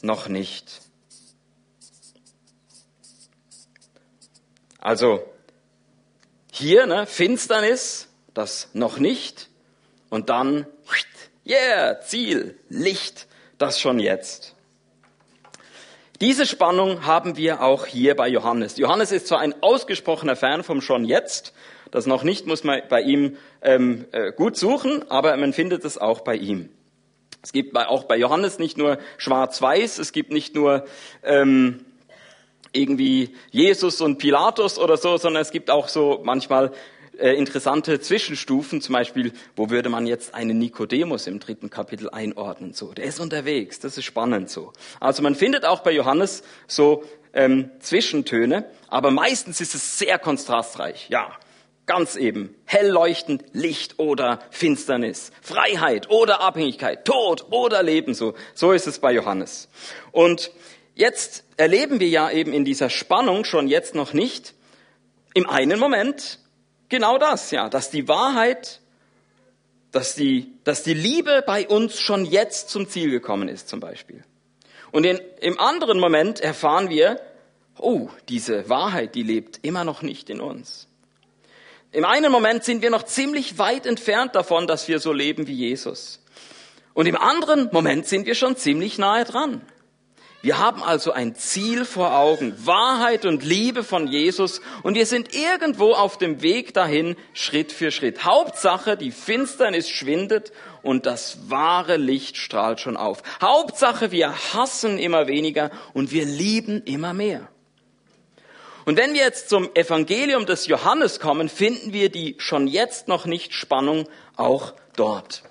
noch 0.00 0.28
nicht. 0.28 0.80
Also 4.78 5.33
hier, 6.56 6.86
ne, 6.86 7.06
Finsternis, 7.06 8.08
das 8.32 8.68
noch 8.74 8.98
nicht. 8.98 9.48
Und 10.08 10.28
dann, 10.28 10.66
yeah, 11.44 12.00
Ziel, 12.00 12.56
Licht, 12.68 13.26
das 13.58 13.80
schon 13.80 13.98
jetzt. 13.98 14.54
Diese 16.20 16.46
Spannung 16.46 17.04
haben 17.04 17.36
wir 17.36 17.60
auch 17.60 17.86
hier 17.86 18.14
bei 18.14 18.28
Johannes. 18.28 18.76
Johannes 18.76 19.10
ist 19.10 19.26
zwar 19.26 19.40
ein 19.40 19.62
ausgesprochener 19.62 20.36
Fan 20.36 20.62
vom 20.62 20.80
schon 20.80 21.04
jetzt, 21.04 21.52
das 21.90 22.06
noch 22.06 22.22
nicht 22.22 22.46
muss 22.46 22.62
man 22.62 22.82
bei 22.88 23.00
ihm 23.00 23.36
ähm, 23.60 24.04
äh, 24.12 24.32
gut 24.32 24.56
suchen, 24.56 25.10
aber 25.10 25.36
man 25.36 25.52
findet 25.52 25.84
es 25.84 25.98
auch 25.98 26.20
bei 26.20 26.36
ihm. 26.36 26.68
Es 27.42 27.52
gibt 27.52 27.76
auch 27.76 28.04
bei 28.04 28.16
Johannes 28.16 28.60
nicht 28.60 28.78
nur 28.78 28.98
Schwarz-Weiß, 29.18 29.98
es 29.98 30.12
gibt 30.12 30.30
nicht 30.30 30.54
nur 30.54 30.86
ähm, 31.24 31.84
irgendwie 32.74 33.34
Jesus 33.50 34.00
und 34.00 34.18
Pilatus 34.18 34.78
oder 34.78 34.96
so, 34.96 35.16
sondern 35.16 35.42
es 35.42 35.50
gibt 35.50 35.70
auch 35.70 35.88
so 35.88 36.20
manchmal 36.24 36.72
äh, 37.18 37.34
interessante 37.34 38.00
Zwischenstufen, 38.00 38.80
zum 38.80 38.92
Beispiel, 38.92 39.32
wo 39.56 39.70
würde 39.70 39.88
man 39.88 40.06
jetzt 40.06 40.34
einen 40.34 40.58
Nikodemus 40.58 41.26
im 41.26 41.38
dritten 41.38 41.70
Kapitel 41.70 42.10
einordnen? 42.10 42.72
So, 42.72 42.92
der 42.92 43.04
ist 43.04 43.20
unterwegs, 43.20 43.78
das 43.78 43.96
ist 43.96 44.04
spannend 44.04 44.50
so. 44.50 44.72
Also 45.00 45.22
man 45.22 45.34
findet 45.34 45.64
auch 45.64 45.80
bei 45.80 45.92
Johannes 45.92 46.42
so 46.66 47.04
ähm, 47.32 47.70
Zwischentöne, 47.80 48.64
aber 48.88 49.10
meistens 49.10 49.60
ist 49.60 49.74
es 49.74 49.98
sehr 49.98 50.18
kontrastreich. 50.18 51.08
Ja, 51.08 51.30
ganz 51.86 52.16
eben 52.16 52.54
hell 52.64 52.88
leuchtend 52.88 53.44
Licht 53.52 53.98
oder 53.98 54.40
Finsternis, 54.50 55.30
Freiheit 55.42 56.10
oder 56.10 56.40
Abhängigkeit, 56.40 57.04
Tod 57.04 57.46
oder 57.50 57.82
Leben. 57.82 58.14
So, 58.14 58.34
so 58.54 58.72
ist 58.72 58.86
es 58.86 58.98
bei 58.98 59.12
Johannes. 59.12 59.68
Und 60.12 60.50
jetzt 60.94 61.44
erleben 61.56 62.00
wir 62.00 62.08
ja 62.08 62.30
eben 62.30 62.52
in 62.52 62.64
dieser 62.64 62.90
Spannung 62.90 63.44
schon 63.44 63.68
jetzt 63.68 63.94
noch 63.94 64.12
nicht 64.12 64.54
im 65.34 65.48
einen 65.48 65.78
Moment 65.78 66.38
genau 66.88 67.18
das, 67.18 67.50
ja, 67.50 67.68
dass 67.68 67.90
die 67.90 68.08
Wahrheit, 68.08 68.80
dass 69.90 70.14
die, 70.14 70.52
dass 70.64 70.82
die 70.82 70.94
Liebe 70.94 71.42
bei 71.46 71.66
uns 71.66 72.00
schon 72.00 72.24
jetzt 72.24 72.70
zum 72.70 72.88
Ziel 72.88 73.10
gekommen 73.10 73.48
ist, 73.48 73.68
zum 73.68 73.80
Beispiel. 73.80 74.22
Und 74.92 75.04
in, 75.04 75.20
im 75.40 75.58
anderen 75.58 75.98
Moment 75.98 76.40
erfahren 76.40 76.88
wir, 76.88 77.20
oh, 77.78 78.08
diese 78.28 78.68
Wahrheit, 78.68 79.16
die 79.16 79.24
lebt 79.24 79.58
immer 79.62 79.84
noch 79.84 80.02
nicht 80.02 80.30
in 80.30 80.40
uns. 80.40 80.88
Im 81.90 82.04
einen 82.04 82.30
Moment 82.30 82.64
sind 82.64 82.82
wir 82.82 82.90
noch 82.90 83.04
ziemlich 83.04 83.58
weit 83.58 83.86
entfernt 83.86 84.34
davon, 84.34 84.66
dass 84.66 84.88
wir 84.88 84.98
so 84.98 85.12
leben 85.12 85.46
wie 85.46 85.54
Jesus. 85.54 86.20
Und 86.92 87.06
im 87.06 87.16
anderen 87.16 87.70
Moment 87.72 88.06
sind 88.06 88.26
wir 88.26 88.34
schon 88.34 88.56
ziemlich 88.56 88.98
nahe 88.98 89.24
dran. 89.24 89.62
Wir 90.44 90.58
haben 90.58 90.82
also 90.82 91.10
ein 91.10 91.34
Ziel 91.34 91.86
vor 91.86 92.14
Augen, 92.14 92.54
Wahrheit 92.66 93.24
und 93.24 93.42
Liebe 93.42 93.82
von 93.82 94.06
Jesus 94.06 94.60
und 94.82 94.94
wir 94.94 95.06
sind 95.06 95.34
irgendwo 95.34 95.94
auf 95.94 96.18
dem 96.18 96.42
Weg 96.42 96.74
dahin, 96.74 97.16
Schritt 97.32 97.72
für 97.72 97.90
Schritt. 97.90 98.26
Hauptsache, 98.26 98.98
die 98.98 99.10
Finsternis 99.10 99.88
schwindet 99.88 100.52
und 100.82 101.06
das 101.06 101.48
wahre 101.48 101.96
Licht 101.96 102.36
strahlt 102.36 102.78
schon 102.78 102.98
auf. 102.98 103.22
Hauptsache, 103.40 104.12
wir 104.12 104.34
hassen 104.52 104.98
immer 104.98 105.28
weniger 105.28 105.70
und 105.94 106.12
wir 106.12 106.26
lieben 106.26 106.82
immer 106.84 107.14
mehr. 107.14 107.48
Und 108.84 108.98
wenn 108.98 109.14
wir 109.14 109.22
jetzt 109.22 109.48
zum 109.48 109.74
Evangelium 109.74 110.44
des 110.44 110.66
Johannes 110.66 111.20
kommen, 111.20 111.48
finden 111.48 111.94
wir 111.94 112.10
die 112.10 112.34
schon 112.36 112.66
jetzt 112.66 113.08
noch 113.08 113.24
nicht 113.24 113.54
Spannung 113.54 114.06
auch 114.36 114.74
dort. 114.94 115.42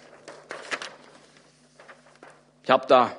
Ich 2.64 2.70
habe 2.70 2.86
da 2.86 3.18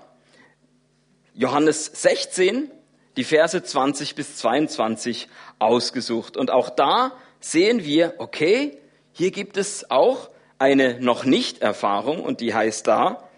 Johannes 1.36 1.86
16, 1.86 2.70
die 3.16 3.24
Verse 3.24 3.60
20 3.60 4.14
bis 4.14 4.36
22 4.36 5.28
ausgesucht. 5.58 6.36
Und 6.36 6.52
auch 6.52 6.70
da 6.70 7.12
sehen 7.40 7.84
wir, 7.84 8.14
okay, 8.18 8.78
hier 9.12 9.32
gibt 9.32 9.56
es 9.56 9.90
auch 9.90 10.30
eine 10.58 11.00
noch 11.00 11.24
nicht 11.24 11.60
Erfahrung 11.60 12.22
und 12.22 12.40
die 12.40 12.54
heißt 12.54 12.86
da 12.86 13.28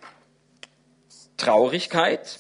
Traurigkeit. 1.39 2.39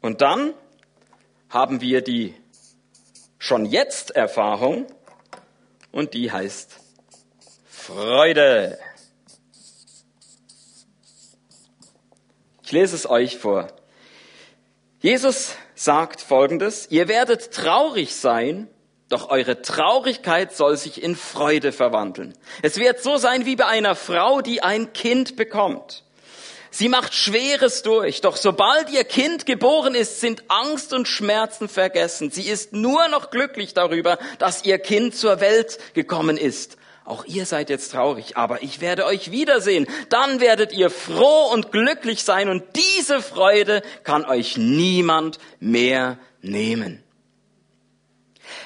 Und 0.00 0.22
dann 0.22 0.54
haben 1.50 1.82
wir 1.82 2.00
die 2.00 2.34
schon 3.38 3.66
jetzt 3.66 4.12
Erfahrung 4.12 4.86
und 5.92 6.14
die 6.14 6.32
heißt 6.32 6.81
Freude. 7.84 8.78
Ich 12.62 12.70
lese 12.70 12.94
es 12.94 13.10
euch 13.10 13.38
vor. 13.38 13.66
Jesus 15.00 15.56
sagt 15.74 16.20
Folgendes, 16.20 16.86
ihr 16.90 17.08
werdet 17.08 17.52
traurig 17.52 18.14
sein, 18.14 18.68
doch 19.08 19.30
eure 19.30 19.62
Traurigkeit 19.62 20.54
soll 20.54 20.76
sich 20.76 21.02
in 21.02 21.16
Freude 21.16 21.72
verwandeln. 21.72 22.34
Es 22.62 22.76
wird 22.76 23.02
so 23.02 23.16
sein 23.16 23.46
wie 23.46 23.56
bei 23.56 23.66
einer 23.66 23.96
Frau, 23.96 24.42
die 24.42 24.62
ein 24.62 24.92
Kind 24.92 25.34
bekommt. 25.34 26.04
Sie 26.70 26.88
macht 26.88 27.14
Schweres 27.14 27.82
durch, 27.82 28.20
doch 28.20 28.36
sobald 28.36 28.90
ihr 28.90 29.02
Kind 29.02 29.44
geboren 29.44 29.96
ist, 29.96 30.20
sind 30.20 30.44
Angst 30.46 30.92
und 30.92 31.08
Schmerzen 31.08 31.68
vergessen. 31.68 32.30
Sie 32.30 32.48
ist 32.48 32.72
nur 32.72 33.08
noch 33.08 33.30
glücklich 33.30 33.74
darüber, 33.74 34.18
dass 34.38 34.64
ihr 34.64 34.78
Kind 34.78 35.16
zur 35.16 35.40
Welt 35.40 35.80
gekommen 35.94 36.36
ist. 36.36 36.78
Auch 37.04 37.24
ihr 37.24 37.46
seid 37.46 37.68
jetzt 37.68 37.92
traurig, 37.92 38.36
aber 38.36 38.62
ich 38.62 38.80
werde 38.80 39.06
euch 39.06 39.32
wiedersehen. 39.32 39.86
Dann 40.08 40.40
werdet 40.40 40.72
ihr 40.72 40.88
froh 40.88 41.50
und 41.52 41.72
glücklich 41.72 42.22
sein 42.22 42.48
und 42.48 42.62
diese 42.76 43.20
Freude 43.20 43.82
kann 44.04 44.24
euch 44.24 44.56
niemand 44.56 45.38
mehr 45.58 46.18
nehmen. 46.42 47.02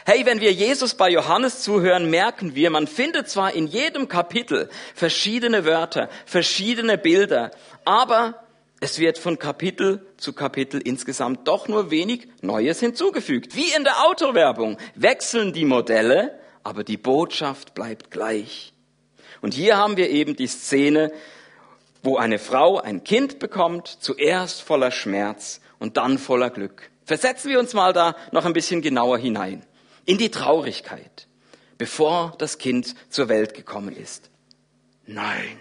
Hey, 0.05 0.27
wenn 0.27 0.41
wir 0.41 0.53
Jesus 0.53 0.95
bei 0.95 1.11
Johannes 1.11 1.63
zuhören, 1.63 2.11
merken 2.11 2.55
wir, 2.55 2.71
man 2.71 2.87
findet 2.87 3.29
zwar 3.29 3.55
in 3.55 3.67
jedem 3.67 4.09
Kapitel 4.09 4.69
verschiedene 4.95 5.65
Wörter, 5.65 6.09
verschiedene 6.27 6.99
Bilder, 6.99 7.51
aber 7.85 8.47
es 8.81 8.99
wird 8.99 9.19
von 9.19 9.39
Kapitel 9.39 10.07
zu 10.19 10.33
Kapitel 10.33 10.81
insgesamt 10.81 11.49
doch 11.49 11.67
nur 11.67 11.91
wenig 11.91 12.29
Neues 12.43 12.81
hinzugefügt. 12.81 13.57
Wie 13.57 13.73
in 13.75 13.85
der 13.85 14.05
Autowerbung 14.07 14.77
wechseln 14.95 15.53
die 15.53 15.65
Modelle, 15.65 16.39
aber 16.67 16.83
die 16.83 16.97
Botschaft 16.97 17.75
bleibt 17.75 18.11
gleich. 18.11 18.73
Und 19.41 19.55
hier 19.55 19.77
haben 19.77 19.97
wir 19.97 20.11
eben 20.11 20.35
die 20.35 20.49
Szene, 20.49 21.13
wo 22.03 22.17
eine 22.17 22.41
Frau 22.41 22.81
ein 22.81 23.05
Kind 23.05 23.39
bekommt, 23.39 23.87
zuerst 23.87 24.63
voller 24.63 24.91
Schmerz 24.91 25.61
und 25.79 25.97
dann 25.97 26.19
voller 26.19 26.51
Glück. 26.51 26.91
Versetzen 27.05 27.53
wir 27.53 27.61
uns 27.61 27.73
mal 27.73 27.93
da 27.93 28.17
noch 28.33 28.45
ein 28.45 28.53
bisschen 28.53 28.83
genauer 28.83 29.19
hinein. 29.19 29.65
In 30.07 30.19
die 30.19 30.33
Traurigkeit, 30.33 31.29
bevor 31.79 32.35
das 32.39 32.59
Kind 32.59 32.97
zur 33.11 33.29
Welt 33.29 33.55
gekommen 33.55 33.95
ist. 33.95 34.29
Nein, 35.07 35.61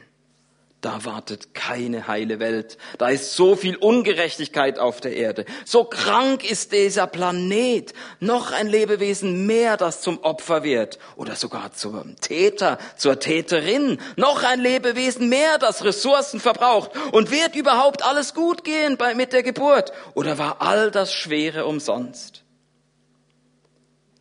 da 0.85 1.03
wartet 1.03 1.55
keine 1.55 2.07
heile 2.07 2.39
Welt. 2.39 2.77
Da 2.99 3.09
ist 3.09 3.33
so 3.33 3.55
viel 3.55 3.75
Ungerechtigkeit 3.75 4.77
auf 4.77 5.01
der 5.01 5.15
Erde. 5.15 5.45
So 5.65 5.83
krank 5.83 6.47
ist 6.47 6.73
dieser 6.73 7.07
Planet. 7.07 7.91
Noch 8.19 8.51
ein 8.51 8.67
Lebewesen 8.67 9.47
mehr, 9.47 9.77
das 9.77 10.01
zum 10.01 10.19
Opfer 10.19 10.61
wird. 10.61 10.99
Oder 11.15 11.35
sogar 11.35 11.73
zum 11.73 12.15
Täter, 12.21 12.77
zur 12.97 13.19
Täterin. 13.19 13.97
Noch 14.15 14.43
ein 14.43 14.59
Lebewesen 14.59 15.27
mehr, 15.27 15.57
das 15.57 15.83
Ressourcen 15.83 16.39
verbraucht. 16.39 16.91
Und 17.11 17.31
wird 17.31 17.55
überhaupt 17.55 18.05
alles 18.05 18.35
gut 18.35 18.63
gehen 18.63 18.97
bei, 18.97 19.15
mit 19.15 19.33
der 19.33 19.41
Geburt? 19.41 19.91
Oder 20.13 20.37
war 20.37 20.61
all 20.61 20.91
das 20.91 21.11
Schwere 21.11 21.65
umsonst? 21.65 22.43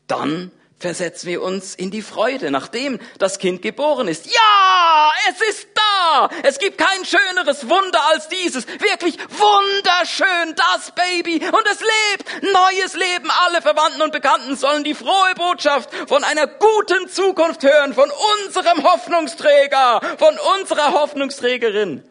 Dann 0.06 0.50
versetzen 0.84 1.28
wir 1.28 1.40
uns 1.40 1.74
in 1.74 1.90
die 1.90 2.02
Freude, 2.02 2.50
nachdem 2.50 2.98
das 3.18 3.38
Kind 3.38 3.62
geboren 3.62 4.06
ist. 4.06 4.26
Ja, 4.26 5.10
es 5.30 5.40
ist 5.48 5.68
da! 5.74 6.28
Es 6.42 6.58
gibt 6.58 6.76
kein 6.76 7.06
schöneres 7.06 7.70
Wunder 7.70 7.98
als 8.10 8.28
dieses. 8.28 8.68
Wirklich 8.68 9.16
wunderschön, 9.30 10.54
das 10.54 10.90
Baby. 10.90 11.36
Und 11.36 11.66
es 11.72 11.80
lebt. 11.80 12.52
Neues 12.52 12.94
Leben. 12.96 13.30
Alle 13.46 13.62
Verwandten 13.62 14.02
und 14.02 14.12
Bekannten 14.12 14.56
sollen 14.56 14.84
die 14.84 14.92
frohe 14.92 15.34
Botschaft 15.36 15.88
von 16.06 16.22
einer 16.22 16.46
guten 16.46 17.08
Zukunft 17.08 17.62
hören, 17.62 17.94
von 17.94 18.10
unserem 18.44 18.84
Hoffnungsträger, 18.84 20.02
von 20.18 20.38
unserer 20.60 20.92
Hoffnungsträgerin. 20.92 22.06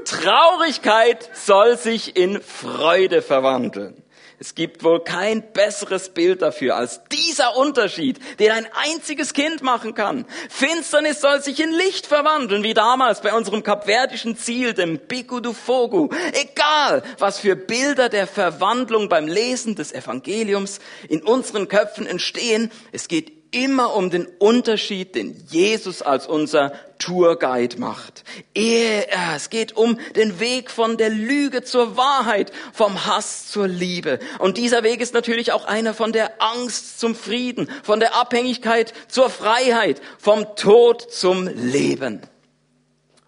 Traurigkeit 0.07 1.29
soll 1.35 1.77
sich 1.77 2.17
in 2.17 2.41
Freude 2.41 3.21
verwandeln. 3.21 4.02
Es 4.43 4.57
gibt 4.57 4.83
wohl 4.83 5.05
kein 5.05 5.53
besseres 5.53 6.09
Bild 6.09 6.43
dafür 6.43 6.75
als 6.75 7.03
dieser 7.13 7.57
Unterschied, 7.57 8.19
den 8.41 8.51
ein 8.51 8.67
einziges 8.73 9.35
Kind 9.35 9.63
machen 9.63 9.95
kann. 9.95 10.25
Finsternis 10.49 11.21
soll 11.21 11.41
sich 11.41 11.61
in 11.61 11.71
Licht 11.71 12.09
verwandeln, 12.09 12.65
wie 12.65 12.75
damals 12.75 13.21
bei 13.21 13.33
unserem 13.33 13.63
kapverdischen 13.63 14.37
Ziel, 14.37 14.75
dem 14.75 14.99
Biku 14.99 15.39
du 15.39 15.53
Fogu. 15.53 16.09
Egal, 16.33 17.05
was 17.19 17.39
für 17.39 17.55
Bilder 17.55 18.09
der 18.09 18.27
Verwandlung 18.27 19.09
beim 19.09 19.29
Lesen 19.29 19.77
des 19.77 19.93
Evangeliums 19.93 20.81
in 21.09 21.23
unseren 21.23 21.69
Köpfen 21.69 22.05
entstehen, 22.05 22.73
es 22.91 23.07
geht 23.07 23.42
immer 23.53 23.95
um 23.95 24.11
den 24.11 24.27
Unterschied, 24.39 25.15
den 25.15 25.45
Jesus 25.49 26.03
als 26.03 26.27
unser 26.27 26.73
Tourguide 26.99 27.79
macht. 27.79 28.25
Er, 28.55 29.07
es 29.37 29.51
geht 29.51 29.77
um 29.77 29.99
den 30.17 30.41
Weg 30.41 30.71
von 30.71 30.97
der 30.97 31.11
Lüge 31.11 31.63
zur 31.63 31.97
Wahrheit, 31.97 32.53
vom 32.73 33.07
Hass 33.07 33.49
zur 33.49 33.69
Liebe. 33.69 34.19
Und 34.39 34.57
dieser 34.57 34.83
Weg 34.83 35.01
ist 35.01 35.15
natürlich 35.15 35.53
auch 35.53 35.67
einer 35.67 35.95
von 35.95 36.13
der 36.13 36.43
Angst 36.43 36.99
zum 36.99 37.15
Frieden, 37.15 37.71
von 37.83 38.01
der 38.01 38.17
Abhängigkeit 38.17 38.93
zur 39.09 39.31
Freiheit, 39.31 40.01
vom 40.19 40.57
Tod 40.57 41.03
zum 41.13 41.47
Leben. 41.47 42.23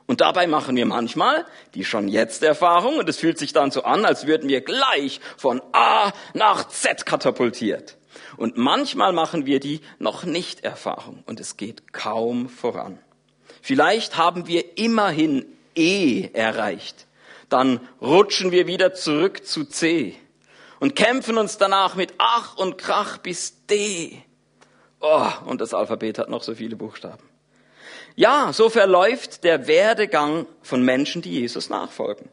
Und 0.07 0.21
dabei 0.21 0.47
machen 0.47 0.77
wir 0.77 0.87
manchmal 0.87 1.47
die 1.75 1.85
schon 1.85 2.09
jetzt 2.09 2.43
Erfahrung 2.43 2.99
und 2.99 3.09
es 3.09 3.19
fühlt 3.19 3.39
sich 3.39 3.53
dann 3.53 3.71
so 3.71 3.83
an, 3.83 4.05
als 4.05 4.27
würden 4.27 4.49
wir 4.49 4.61
gleich 4.61 5.21
von 5.37 5.61
A 5.73 6.13
nach 6.33 6.69
Z 6.69 7.07
katapultiert. 7.07 7.97
Und 8.37 8.57
manchmal 8.57 9.13
machen 9.13 9.47
wir 9.47 9.61
die 9.61 9.81
noch 9.99 10.25
nicht 10.25 10.65
Erfahrung 10.65 11.23
und 11.27 11.41
es 11.41 11.57
geht 11.57 11.93
kaum 11.93 12.49
voran. 12.49 12.99
Vielleicht 13.63 14.17
haben 14.17 14.47
wir 14.47 14.77
immerhin 14.79 15.47
E 15.75 16.29
erreicht. 16.33 17.07
Dann 17.49 17.81
rutschen 18.01 18.53
wir 18.53 18.67
wieder 18.67 18.95
zurück 18.95 19.47
zu 19.47 19.65
C 19.65 20.17
und 20.81 20.97
kämpfen 20.97 21.39
uns 21.39 21.59
danach 21.59 21.95
mit 21.95 22.15
Ach 22.19 22.57
und 22.57 22.79
Krach 22.79 23.19
bis 23.19 23.67
D. 23.67 24.23
Oh, 25.01 25.29
und 25.47 25.61
das 25.61 25.75
Alphabet 25.75 26.19
hat 26.19 26.29
noch 26.29 26.43
so 26.43 26.55
viele 26.55 26.77
Buchstaben. 26.77 27.23
Ja, 28.17 28.53
so 28.53 28.71
verläuft 28.71 29.45
der 29.45 29.67
Werdegang 29.67 30.47
von 30.63 30.83
Menschen, 30.85 31.21
die 31.21 31.41
Jesus 31.41 31.69
nachfolgen. 31.69 32.29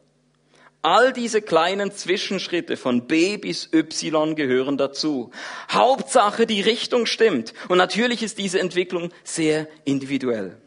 All 0.83 1.13
diese 1.13 1.43
kleinen 1.43 1.91
Zwischenschritte 1.91 2.75
von 2.75 3.05
B 3.05 3.37
bis 3.37 3.69
Y 3.71 4.35
gehören 4.35 4.77
dazu. 4.77 5.29
Hauptsache, 5.69 6.47
die 6.47 6.61
Richtung 6.61 7.05
stimmt. 7.05 7.53
Und 7.69 7.77
natürlich 7.77 8.23
ist 8.23 8.39
diese 8.39 8.59
Entwicklung 8.59 9.11
sehr 9.23 9.67
individuell. 9.85 10.57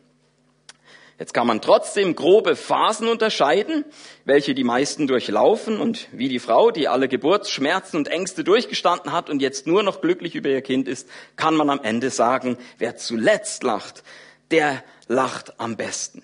Jetzt 1.18 1.32
kann 1.32 1.46
man 1.46 1.60
trotzdem 1.60 2.16
grobe 2.16 2.56
Phasen 2.56 3.08
unterscheiden, 3.08 3.84
welche 4.24 4.54
die 4.54 4.64
meisten 4.64 5.06
durchlaufen 5.06 5.80
und 5.80 6.08
wie 6.10 6.28
die 6.28 6.40
Frau, 6.40 6.72
die 6.72 6.88
alle 6.88 7.08
Geburtsschmerzen 7.08 7.96
und 7.96 8.08
Ängste 8.08 8.42
durchgestanden 8.42 9.12
hat 9.12 9.30
und 9.30 9.40
jetzt 9.40 9.66
nur 9.66 9.84
noch 9.84 10.00
glücklich 10.00 10.34
über 10.34 10.48
ihr 10.48 10.62
Kind 10.62 10.88
ist, 10.88 11.08
kann 11.36 11.54
man 11.54 11.70
am 11.70 11.80
Ende 11.82 12.10
sagen, 12.10 12.56
wer 12.78 12.96
zuletzt 12.96 13.62
lacht, 13.62 14.02
der 14.50 14.82
lacht 15.06 15.60
am 15.60 15.76
besten. 15.76 16.22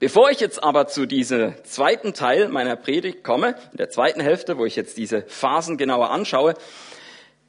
Bevor 0.00 0.30
ich 0.30 0.38
jetzt 0.38 0.62
aber 0.62 0.86
zu 0.86 1.06
diesem 1.06 1.54
zweiten 1.64 2.14
Teil 2.14 2.48
meiner 2.48 2.76
Predigt 2.76 3.24
komme, 3.24 3.56
in 3.72 3.78
der 3.78 3.90
zweiten 3.90 4.20
Hälfte, 4.20 4.56
wo 4.56 4.64
ich 4.64 4.76
jetzt 4.76 4.96
diese 4.96 5.22
Phasen 5.22 5.76
genauer 5.76 6.10
anschaue, 6.10 6.54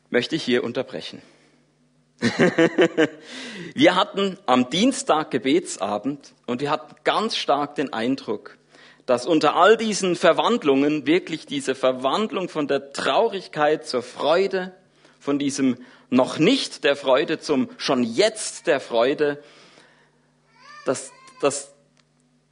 möchte 0.10 0.36
ich 0.36 0.42
hier 0.42 0.64
unterbrechen. 0.64 1.22
wir 3.76 3.96
hatten 3.96 4.40
am 4.48 4.72
Dienstag 4.72 5.30
Gebetsabend 5.30 6.34
und 6.48 6.60
wir 6.62 6.72
hatten 6.72 6.96
ganz 7.04 7.38
stark 7.38 7.76
den 7.76 7.94
Eindruck, 7.94 8.58
dass 9.06 9.28
unter 9.28 9.56
all 9.56 9.78
diesen 9.78 10.16
Verwandlungen 10.16 11.06
wirklich 11.06 11.46
diese 11.46 11.76
Verwandlung 11.76 12.50
von 12.50 12.68
der 12.68 12.94
Traurigkeit 12.94 13.86
zur 13.86 14.02
Freude, 14.02 14.74
von 15.20 15.38
diesem 15.38 15.78
noch 16.10 16.40
nicht 16.40 16.84
der 16.84 16.96
Freude 16.96 17.40
zum 17.40 17.70
schon 17.78 18.04
jetzt 18.04 18.66
der 18.66 18.80
Freude, 18.80 19.42
dass, 20.86 21.12
dass 21.42 21.74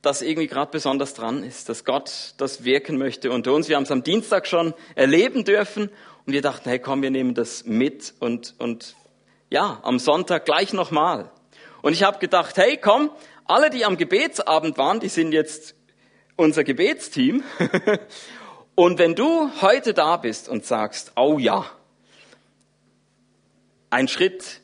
das 0.08 0.22
irgendwie 0.22 0.48
gerade 0.48 0.72
besonders 0.72 1.14
dran 1.14 1.44
ist, 1.44 1.68
dass 1.68 1.84
Gott 1.84 2.34
das 2.38 2.64
wirken 2.64 2.98
möchte 2.98 3.30
unter 3.30 3.54
uns. 3.54 3.68
Wir 3.68 3.76
haben 3.76 3.84
es 3.84 3.92
am 3.92 4.04
Dienstag 4.04 4.48
schon 4.48 4.74
erleben 4.96 5.44
dürfen 5.44 5.90
und 6.26 6.32
wir 6.32 6.42
dachten, 6.42 6.70
hey, 6.70 6.80
komm, 6.80 7.02
wir 7.02 7.12
nehmen 7.12 7.34
das 7.34 7.66
mit 7.66 8.14
und, 8.22 8.56
und 8.58 8.96
ja, 9.50 9.82
am 9.84 10.00
Sonntag 10.00 10.46
gleich 10.46 10.72
nochmal. 10.72 11.30
Und 11.82 11.92
ich 11.92 12.04
habe 12.04 12.20
gedacht, 12.20 12.56
hey, 12.56 12.78
komm, 12.78 13.12
alle, 13.44 13.70
die 13.70 13.84
am 13.84 13.98
Gebetsabend 13.98 14.78
waren, 14.78 15.02
die 15.02 15.10
sind 15.10 15.34
jetzt 15.34 15.76
unser 16.38 16.64
Gebetsteam. 16.64 17.44
und 18.76 19.00
wenn 19.00 19.14
du 19.14 19.52
heute 19.62 19.94
da 19.94 20.16
bist 20.16 20.48
und 20.48 20.66
sagst, 20.66 21.12
oh 21.18 21.38
ja, 21.38 21.66
ein 23.90 24.08
Schritt 24.08 24.62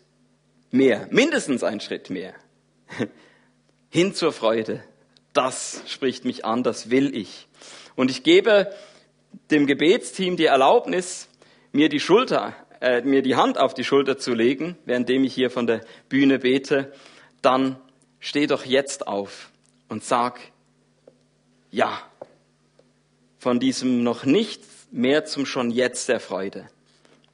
mehr, 0.72 1.06
mindestens 1.12 1.64
ein 1.64 1.82
Schritt 1.82 2.10
mehr, 2.10 2.34
hin 3.90 4.16
zur 4.16 4.32
Freude. 4.32 4.82
Das 5.34 5.82
spricht 5.88 6.26
mich 6.26 6.46
an, 6.46 6.64
das 6.64 6.90
will 6.90 7.16
ich. 7.16 7.48
Und 7.96 8.12
ich 8.12 8.24
gebe 8.24 8.74
dem 9.52 9.66
Gebetsteam 9.66 10.38
die 10.38 10.46
Erlaubnis, 10.46 11.28
mir 11.72 11.90
die 11.90 12.00
Schulter, 12.00 12.56
äh, 12.82 13.02
mir 13.02 13.22
die 13.22 13.36
Hand 13.36 13.58
auf 13.58 13.74
die 13.74 13.84
Schulter 13.84 14.18
zu 14.18 14.34
legen, 14.34 14.78
währenddem 14.86 15.24
ich 15.24 15.34
hier 15.34 15.50
von 15.50 15.66
der 15.66 15.82
Bühne 16.08 16.40
bete. 16.40 16.94
Dann 17.42 17.78
steh 18.20 18.46
doch 18.46 18.66
jetzt 18.66 19.08
auf 19.08 19.50
und 19.90 20.04
sag, 20.04 20.40
ja, 21.72 22.00
von 23.40 23.60
diesem 23.60 24.04
noch 24.04 24.24
nicht 24.24 24.62
mehr 24.92 25.26
zum 25.26 25.46
schon 25.46 25.72
jetzt 25.72 26.10
der 26.10 26.20
Freude. 26.20 26.70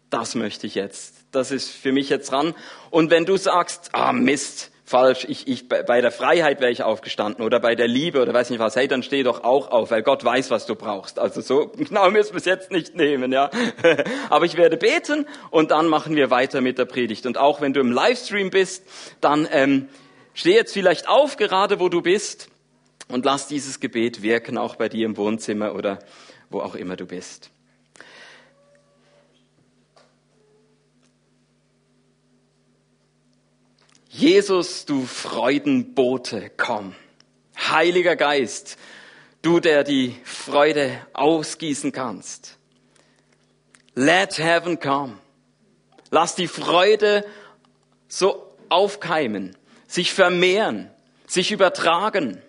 Das 0.09 0.33
möchte 0.35 0.65
ich 0.65 0.75
jetzt. 0.75 1.15
Das 1.31 1.51
ist 1.51 1.69
für 1.69 1.91
mich 1.91 2.09
jetzt 2.09 2.31
dran. 2.31 2.55
Und 2.89 3.11
wenn 3.11 3.25
du 3.25 3.37
sagst, 3.37 3.89
ah 3.93 4.13
Mist, 4.13 4.71
falsch, 4.89 5.27
ich, 5.29 5.47
ich, 5.47 5.69
bei 5.69 6.01
der 6.01 6.09
Freiheit 6.09 6.61
wäre 6.61 6.71
ich 6.71 6.81
aufgestanden 6.81 7.45
oder 7.45 7.59
bei 7.59 7.75
der 7.75 7.87
Liebe 7.87 8.23
oder 8.23 8.33
weiß 8.33 8.49
nicht 8.49 8.57
was, 8.57 8.75
hey, 8.75 8.87
dann 8.87 9.03
steh 9.03 9.21
doch 9.21 9.43
auch 9.43 9.69
auf, 9.69 9.91
weil 9.91 10.01
Gott 10.01 10.25
weiß, 10.25 10.49
was 10.49 10.65
du 10.65 10.73
brauchst. 10.73 11.19
Also 11.19 11.41
so 11.41 11.67
genau 11.77 12.09
müssen 12.09 12.33
wir 12.33 12.39
es 12.39 12.45
jetzt 12.45 12.71
nicht 12.71 12.95
nehmen, 12.95 13.31
ja. 13.31 13.51
Aber 14.31 14.45
ich 14.45 14.57
werde 14.57 14.77
beten 14.77 15.27
und 15.51 15.69
dann 15.69 15.87
machen 15.87 16.15
wir 16.15 16.31
weiter 16.31 16.61
mit 16.61 16.79
der 16.79 16.85
Predigt. 16.85 17.27
Und 17.27 17.37
auch 17.37 17.61
wenn 17.61 17.71
du 17.71 17.81
im 17.81 17.91
Livestream 17.91 18.49
bist, 18.49 18.83
dann 19.21 19.47
ähm, 19.51 19.89
steh 20.33 20.55
jetzt 20.55 20.73
vielleicht 20.73 21.07
auf, 21.07 21.37
gerade 21.37 21.79
wo 21.79 21.89
du 21.89 22.01
bist 22.01 22.49
und 23.09 23.25
lass 23.25 23.47
dieses 23.47 23.79
Gebet 23.79 24.23
wirken, 24.23 24.57
auch 24.57 24.75
bei 24.75 24.89
dir 24.89 25.05
im 25.05 25.17
Wohnzimmer 25.17 25.75
oder 25.75 25.99
wo 26.49 26.61
auch 26.61 26.73
immer 26.73 26.95
du 26.95 27.05
bist. 27.05 27.51
Jesus, 34.11 34.85
du 34.85 35.05
Freudenbote, 35.05 36.51
komm. 36.57 36.95
Heiliger 37.55 38.15
Geist, 38.15 38.77
du, 39.43 39.59
der 39.59 39.83
die 39.83 40.15
Freude 40.23 40.99
ausgießen 41.13 41.91
kannst. 41.91 42.57
Let 43.93 44.39
heaven 44.39 44.79
come. 44.79 45.19
Lass 46.09 46.33
die 46.33 46.47
Freude 46.47 47.23
so 48.07 48.51
aufkeimen, 48.69 49.55
sich 49.85 50.11
vermehren, 50.11 50.89
sich 51.27 51.51
übertragen. 51.51 52.41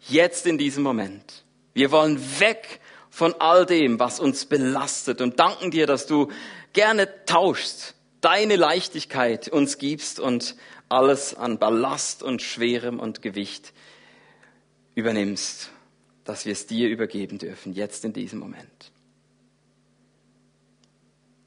Jetzt 0.00 0.46
in 0.46 0.56
diesem 0.56 0.82
Moment. 0.82 1.44
Wir 1.74 1.90
wollen 1.90 2.18
weg 2.40 2.80
von 3.10 3.34
all 3.38 3.66
dem, 3.66 4.00
was 4.00 4.18
uns 4.18 4.46
belastet 4.46 5.20
und 5.20 5.38
danken 5.38 5.70
dir, 5.70 5.86
dass 5.86 6.06
du 6.06 6.32
gerne 6.72 7.26
tauschst 7.26 7.97
deine 8.28 8.56
Leichtigkeit 8.56 9.48
uns 9.48 9.78
gibst 9.78 10.20
und 10.20 10.54
alles 10.90 11.34
an 11.34 11.58
Ballast 11.58 12.22
und 12.22 12.42
Schwerem 12.42 13.00
und 13.00 13.22
Gewicht 13.22 13.72
übernimmst, 14.94 15.70
dass 16.24 16.44
wir 16.44 16.52
es 16.52 16.66
dir 16.66 16.90
übergeben 16.90 17.38
dürfen, 17.38 17.72
jetzt 17.72 18.04
in 18.04 18.12
diesem 18.12 18.40
Moment. 18.40 18.92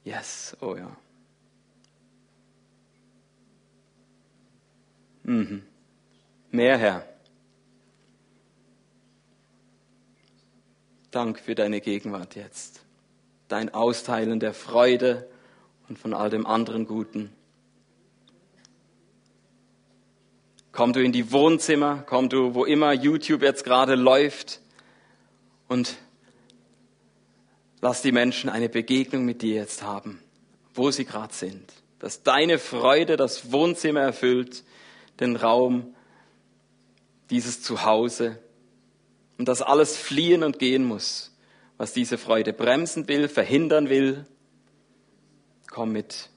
Yes, 0.03 0.57
oh 0.59 0.75
ja. 0.75 0.97
Mhm. 5.21 5.61
Mehr 6.49 6.79
Herr. 6.79 7.05
Dank 11.11 11.39
für 11.39 11.53
deine 11.53 11.79
Gegenwart 11.79 12.35
jetzt. 12.35 12.83
Dein 13.49 13.71
Austeilen 13.71 14.39
der 14.39 14.55
Freude, 14.55 15.30
und 15.91 15.99
von 15.99 16.13
all 16.13 16.29
dem 16.29 16.45
anderen 16.45 16.87
Guten. 16.87 17.33
Komm 20.71 20.93
du 20.93 21.03
in 21.03 21.11
die 21.11 21.33
Wohnzimmer, 21.33 22.05
komm 22.07 22.29
du, 22.29 22.55
wo 22.55 22.63
immer 22.63 22.93
YouTube 22.93 23.41
jetzt 23.41 23.65
gerade 23.65 23.95
läuft 23.95 24.61
und 25.67 25.97
lass 27.81 28.01
die 28.01 28.13
Menschen 28.13 28.49
eine 28.49 28.69
Begegnung 28.69 29.25
mit 29.25 29.41
dir 29.41 29.55
jetzt 29.55 29.83
haben, 29.83 30.23
wo 30.73 30.91
sie 30.91 31.03
gerade 31.03 31.33
sind. 31.33 31.73
Dass 31.99 32.23
deine 32.23 32.57
Freude 32.57 33.17
das 33.17 33.51
Wohnzimmer 33.51 33.99
erfüllt, 33.99 34.63
den 35.19 35.35
Raum, 35.35 35.93
dieses 37.29 37.61
Zuhause 37.61 38.39
und 39.37 39.49
dass 39.49 39.61
alles 39.61 39.97
fliehen 39.97 40.45
und 40.45 40.57
gehen 40.57 40.85
muss, 40.85 41.35
was 41.75 41.91
diese 41.91 42.17
Freude 42.17 42.53
bremsen 42.53 43.09
will, 43.09 43.27
verhindern 43.27 43.89
will 43.89 44.25
komm 45.71 45.93
mit 45.93 46.29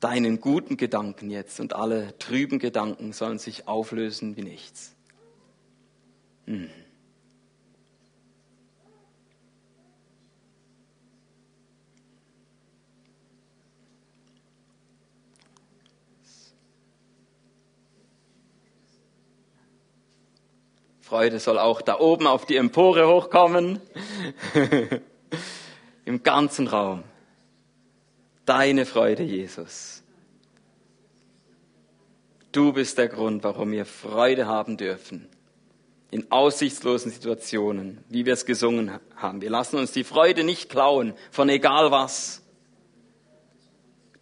deinen 0.00 0.40
guten 0.40 0.76
Gedanken 0.76 1.30
jetzt 1.30 1.60
und 1.60 1.74
alle 1.74 2.18
trüben 2.18 2.58
Gedanken 2.58 3.12
sollen 3.12 3.38
sich 3.38 3.66
auflösen 3.66 4.36
wie 4.36 4.42
nichts. 4.42 4.94
Hm. 6.46 6.68
Freude 21.00 21.40
soll 21.40 21.58
auch 21.58 21.80
da 21.80 21.98
oben 21.98 22.26
auf 22.26 22.44
die 22.44 22.56
Empore 22.56 23.08
hochkommen, 23.08 23.80
im 26.04 26.22
ganzen 26.22 26.66
Raum. 26.66 27.02
Deine 28.48 28.86
Freude, 28.86 29.24
Jesus. 29.24 30.02
Du 32.50 32.72
bist 32.72 32.96
der 32.96 33.08
Grund, 33.08 33.44
warum 33.44 33.72
wir 33.72 33.84
Freude 33.84 34.46
haben 34.46 34.78
dürfen. 34.78 35.28
In 36.10 36.32
aussichtslosen 36.32 37.12
Situationen, 37.12 37.98
wie 38.08 38.24
wir 38.24 38.32
es 38.32 38.46
gesungen 38.46 39.00
haben. 39.16 39.42
Wir 39.42 39.50
lassen 39.50 39.76
uns 39.76 39.92
die 39.92 40.02
Freude 40.02 40.44
nicht 40.44 40.70
klauen, 40.70 41.12
von 41.30 41.50
egal 41.50 41.90
was. 41.90 42.40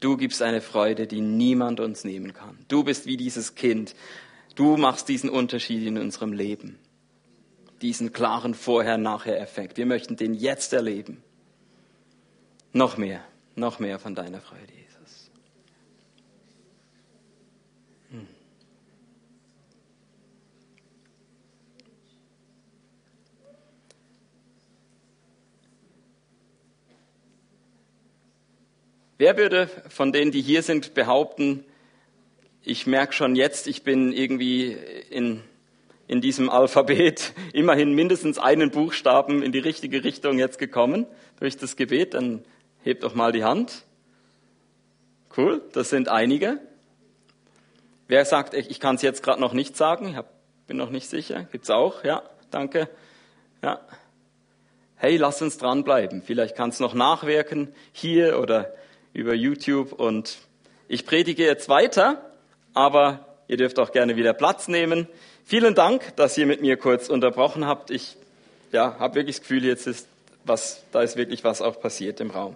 Du 0.01 0.17
gibst 0.17 0.43
eine 0.43 0.61
Freude, 0.61 1.07
die 1.07 1.21
niemand 1.21 1.79
uns 1.79 2.03
nehmen 2.03 2.33
kann. 2.33 2.59
Du 2.67 2.83
bist 2.83 3.07
wie 3.07 3.17
dieses 3.17 3.55
Kind. 3.55 3.95
Du 4.57 4.77
machst 4.77 5.09
diesen 5.09 5.31
Unterschied 5.31 5.87
in 5.87 5.99
unserem 5.99 6.33
Leben. 6.33 6.81
Diesen 7.81 8.13
klaren 8.13 8.55
Vorher-Nachher-Effekt. 8.55 9.77
Wir 9.77 9.87
möchten 9.87 10.17
den 10.17 10.35
jetzt 10.35 10.73
erleben. 10.73 11.23
Noch 12.73 12.97
mehr, 12.97 13.23
noch 13.57 13.79
mehr 13.79 13.99
von 13.99 14.15
deiner 14.15 14.41
Freude, 14.41 14.73
Jesus. 14.73 15.31
Hm. 18.11 18.27
Wer 29.19 29.39
würde 29.39 29.69
von 29.89 30.13
denen, 30.13 30.31
die 30.31 30.43
hier 30.43 30.63
sind, 30.63 30.93
behaupten, 30.93 31.65
ich 32.63 32.87
merke 32.87 33.15
schon 33.15 33.37
jetzt, 33.37 33.69
ich 33.69 33.83
bin 33.85 34.13
irgendwie 34.13 34.77
in, 35.09 35.43
in 36.09 36.21
diesem 36.21 36.51
Alphabet 36.51 37.33
immerhin 37.55 37.95
mindestens 37.95 38.39
einen 38.39 38.71
Buchstaben 38.71 39.43
in 39.43 39.53
die 39.53 39.61
richtige 39.61 40.05
Richtung 40.05 40.39
jetzt 40.39 40.59
gekommen 40.59 41.07
durch 41.41 41.57
das 41.57 41.77
Gebet? 41.77 42.13
Dann 42.13 42.45
hebt 42.87 43.03
doch 43.03 43.15
mal 43.15 43.33
die 43.33 43.43
Hand. 43.43 43.83
Cool, 45.37 45.61
das 45.73 45.91
sind 45.91 46.09
einige. 46.09 46.61
Wer 48.07 48.25
sagt, 48.25 48.55
ich 48.55 48.79
kann 48.79 48.95
es 48.95 49.03
jetzt 49.03 49.25
gerade 49.25 49.41
noch 49.41 49.53
nicht 49.53 49.77
sagen? 49.77 50.09
Ich 50.09 50.17
hab, 50.17 50.31
bin 50.69 50.77
noch 50.77 50.91
nicht 50.91 51.11
sicher. 51.11 51.49
Gibt's 51.51 51.69
auch? 51.69 52.05
Ja, 52.05 52.23
danke. 52.53 52.89
Ja. 53.61 53.81
Hey, 54.95 55.17
lass 55.17 55.43
uns 55.43 55.59
dranbleiben. 55.59 56.23
Vielleicht 56.23 56.55
kann 56.55 56.71
es 56.71 56.79
noch 56.79 56.95
nachwirken 56.95 57.75
hier 57.93 58.39
oder 58.39 58.73
über 59.13 59.35
YouTube. 59.35 59.93
Und 59.93 60.39
ich 60.87 61.05
predige 61.05 61.45
jetzt 61.45 61.69
weiter, 61.69 62.31
aber 62.73 63.27
ihr 63.49 63.57
dürft 63.57 63.81
auch 63.81 63.91
gerne 63.91 64.15
wieder 64.15 64.33
Platz 64.33 64.69
nehmen. 64.69 65.09
Vielen 65.45 65.75
Dank, 65.75 66.15
dass 66.15 66.39
ihr 66.39 66.47
mit 66.47 66.61
mir 66.61 66.77
kurz 66.77 67.09
unterbrochen 67.09 67.67
habt. 67.67 67.91
Ich 67.91 68.17
ja, 68.71 68.97
habe 69.01 69.17
wirklich 69.17 69.37
das 69.37 69.43
Gefühl, 69.43 69.65
jetzt 69.65 69.89
ist 69.89 70.07
was, 70.45 70.85
da 70.93 71.03
ist 71.03 71.17
wirklich 71.17 71.43
was 71.43 71.61
auch 71.61 71.81
passiert 71.81 72.21
im 72.21 72.31
Raum. 72.31 72.55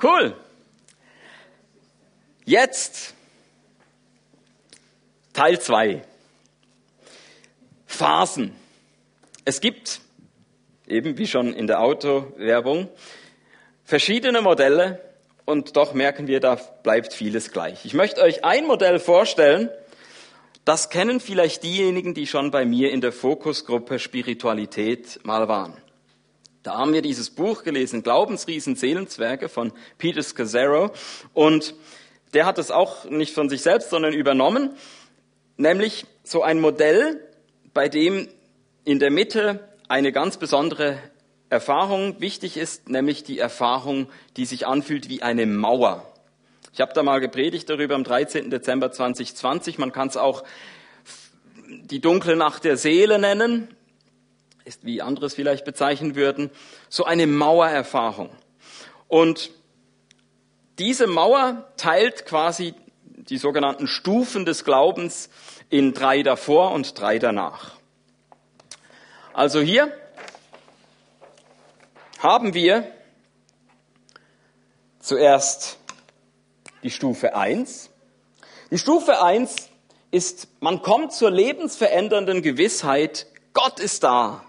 Cool. 0.00 0.36
Jetzt 2.44 3.14
Teil 5.32 5.60
2. 5.60 6.02
Phasen. 7.86 8.54
Es 9.44 9.60
gibt, 9.60 10.00
eben 10.86 11.18
wie 11.18 11.26
schon 11.26 11.52
in 11.52 11.66
der 11.66 11.80
Autowerbung, 11.80 12.88
verschiedene 13.84 14.40
Modelle 14.40 15.00
und 15.44 15.76
doch 15.76 15.94
merken 15.94 16.28
wir, 16.28 16.40
da 16.40 16.54
bleibt 16.54 17.12
vieles 17.12 17.50
gleich. 17.50 17.84
Ich 17.84 17.94
möchte 17.94 18.22
euch 18.22 18.44
ein 18.44 18.66
Modell 18.66 19.00
vorstellen, 19.00 19.68
das 20.64 20.90
kennen 20.90 21.18
vielleicht 21.18 21.62
diejenigen, 21.62 22.14
die 22.14 22.26
schon 22.26 22.50
bei 22.50 22.64
mir 22.64 22.92
in 22.92 23.00
der 23.00 23.12
Fokusgruppe 23.12 23.98
Spiritualität 23.98 25.18
mal 25.24 25.48
waren. 25.48 25.76
Da 26.68 26.76
haben 26.76 26.92
wir 26.92 27.00
dieses 27.00 27.30
Buch 27.30 27.64
gelesen, 27.64 28.02
Glaubensriesen, 28.02 28.76
Seelenzwerge 28.76 29.48
von 29.48 29.72
Peter 29.96 30.22
Scazzaro. 30.22 30.90
Und 31.32 31.74
der 32.34 32.44
hat 32.44 32.58
es 32.58 32.70
auch 32.70 33.06
nicht 33.06 33.32
von 33.32 33.48
sich 33.48 33.62
selbst, 33.62 33.88
sondern 33.88 34.12
übernommen. 34.12 34.76
Nämlich 35.56 36.04
so 36.24 36.42
ein 36.42 36.60
Modell, 36.60 37.26
bei 37.72 37.88
dem 37.88 38.28
in 38.84 38.98
der 38.98 39.10
Mitte 39.10 39.66
eine 39.88 40.12
ganz 40.12 40.36
besondere 40.36 40.98
Erfahrung 41.48 42.20
wichtig 42.20 42.58
ist, 42.58 42.90
nämlich 42.90 43.24
die 43.24 43.38
Erfahrung, 43.38 44.10
die 44.36 44.44
sich 44.44 44.66
anfühlt 44.66 45.08
wie 45.08 45.22
eine 45.22 45.46
Mauer. 45.46 46.04
Ich 46.74 46.82
habe 46.82 46.92
da 46.92 47.02
mal 47.02 47.20
gepredigt 47.20 47.70
darüber 47.70 47.94
am 47.94 48.04
13. 48.04 48.50
Dezember 48.50 48.92
2020. 48.92 49.78
Man 49.78 49.92
kann 49.92 50.08
es 50.08 50.18
auch 50.18 50.44
die 51.66 52.02
dunkle 52.02 52.36
Nacht 52.36 52.64
der 52.64 52.76
Seele 52.76 53.18
nennen 53.18 53.74
ist, 54.68 54.84
wie 54.84 55.00
andere 55.00 55.26
es 55.26 55.34
vielleicht 55.34 55.64
bezeichnen 55.64 56.14
würden, 56.14 56.50
so 56.90 57.04
eine 57.04 57.26
Mauererfahrung. 57.26 58.28
Und 59.08 59.50
diese 60.78 61.06
Mauer 61.06 61.72
teilt 61.78 62.26
quasi 62.26 62.74
die 63.02 63.38
sogenannten 63.38 63.86
Stufen 63.86 64.44
des 64.44 64.64
Glaubens 64.64 65.30
in 65.70 65.94
drei 65.94 66.22
davor 66.22 66.72
und 66.72 67.00
drei 67.00 67.18
danach. 67.18 67.76
Also 69.32 69.60
hier 69.60 69.90
haben 72.18 72.52
wir 72.52 72.92
zuerst 75.00 75.78
die 76.82 76.90
Stufe 76.90 77.34
1. 77.34 77.90
Die 78.70 78.78
Stufe 78.78 79.22
1 79.22 79.70
ist, 80.10 80.48
man 80.60 80.82
kommt 80.82 81.12
zur 81.12 81.30
lebensverändernden 81.30 82.42
Gewissheit, 82.42 83.26
Gott 83.54 83.80
ist 83.80 84.04
da. 84.04 84.44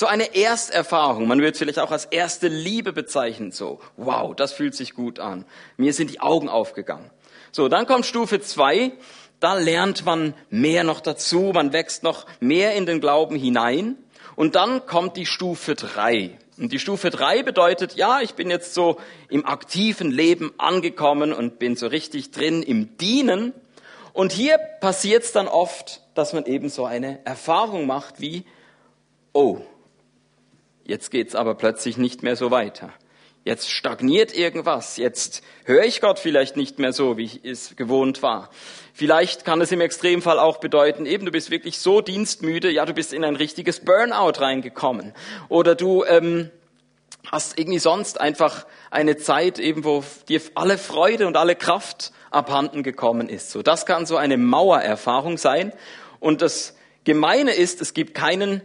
So 0.00 0.06
eine 0.06 0.34
Ersterfahrung, 0.34 1.28
man 1.28 1.40
würde 1.40 1.52
es 1.52 1.58
vielleicht 1.58 1.78
auch 1.78 1.90
als 1.90 2.06
erste 2.06 2.48
Liebe 2.48 2.94
bezeichnen, 2.94 3.52
so, 3.52 3.80
wow, 3.98 4.34
das 4.34 4.54
fühlt 4.54 4.74
sich 4.74 4.94
gut 4.94 5.18
an. 5.18 5.44
Mir 5.76 5.92
sind 5.92 6.10
die 6.10 6.20
Augen 6.20 6.48
aufgegangen. 6.48 7.10
So, 7.52 7.68
dann 7.68 7.84
kommt 7.84 8.06
Stufe 8.06 8.40
zwei, 8.40 8.92
da 9.40 9.52
lernt 9.58 10.06
man 10.06 10.32
mehr 10.48 10.84
noch 10.84 11.00
dazu, 11.00 11.50
man 11.52 11.74
wächst 11.74 12.02
noch 12.02 12.24
mehr 12.40 12.74
in 12.76 12.86
den 12.86 13.02
Glauben 13.02 13.36
hinein. 13.36 13.98
Und 14.36 14.54
dann 14.54 14.86
kommt 14.86 15.18
die 15.18 15.26
Stufe 15.26 15.74
drei. 15.74 16.38
Und 16.56 16.72
die 16.72 16.78
Stufe 16.78 17.10
drei 17.10 17.42
bedeutet, 17.42 17.94
ja, 17.94 18.22
ich 18.22 18.32
bin 18.32 18.48
jetzt 18.48 18.72
so 18.72 18.96
im 19.28 19.44
aktiven 19.44 20.10
Leben 20.10 20.54
angekommen 20.56 21.30
und 21.30 21.58
bin 21.58 21.76
so 21.76 21.88
richtig 21.88 22.30
drin 22.30 22.62
im 22.62 22.96
Dienen. 22.96 23.52
Und 24.14 24.32
hier 24.32 24.56
passiert 24.80 25.24
es 25.24 25.32
dann 25.32 25.46
oft, 25.46 26.00
dass 26.14 26.32
man 26.32 26.46
eben 26.46 26.70
so 26.70 26.86
eine 26.86 27.22
Erfahrung 27.26 27.86
macht 27.86 28.22
wie, 28.22 28.46
oh, 29.34 29.58
Jetzt 30.84 31.10
geht's 31.10 31.34
aber 31.34 31.54
plötzlich 31.54 31.96
nicht 31.96 32.22
mehr 32.22 32.36
so 32.36 32.50
weiter. 32.50 32.92
Jetzt 33.44 33.70
stagniert 33.70 34.36
irgendwas. 34.36 34.98
Jetzt 34.98 35.42
höre 35.64 35.84
ich 35.84 36.02
Gott 36.02 36.18
vielleicht 36.18 36.56
nicht 36.56 36.78
mehr 36.78 36.92
so, 36.92 37.16
wie 37.16 37.24
ich 37.24 37.40
es 37.42 37.74
gewohnt 37.74 38.22
war. 38.22 38.50
Vielleicht 38.92 39.46
kann 39.46 39.62
es 39.62 39.72
im 39.72 39.80
Extremfall 39.80 40.38
auch 40.38 40.58
bedeuten, 40.58 41.06
eben 41.06 41.24
du 41.24 41.32
bist 41.32 41.50
wirklich 41.50 41.78
so 41.78 42.02
dienstmüde, 42.02 42.70
ja, 42.70 42.84
du 42.84 42.92
bist 42.92 43.14
in 43.14 43.24
ein 43.24 43.36
richtiges 43.36 43.80
Burnout 43.80 44.40
reingekommen. 44.40 45.14
Oder 45.48 45.74
du 45.74 46.04
ähm, 46.04 46.50
hast 47.32 47.58
irgendwie 47.58 47.78
sonst 47.78 48.20
einfach 48.20 48.66
eine 48.90 49.16
Zeit, 49.16 49.58
eben 49.58 49.84
wo 49.84 50.04
dir 50.28 50.42
alle 50.54 50.76
Freude 50.76 51.26
und 51.26 51.38
alle 51.38 51.56
Kraft 51.56 52.12
abhanden 52.30 52.82
gekommen 52.82 53.30
ist. 53.30 53.50
So, 53.50 53.62
das 53.62 53.86
kann 53.86 54.04
so 54.04 54.16
eine 54.16 54.36
Mauererfahrung 54.36 55.38
sein. 55.38 55.72
Und 56.18 56.42
das 56.42 56.76
Gemeine 57.04 57.52
ist, 57.52 57.80
es 57.80 57.94
gibt 57.94 58.14
keinen 58.14 58.60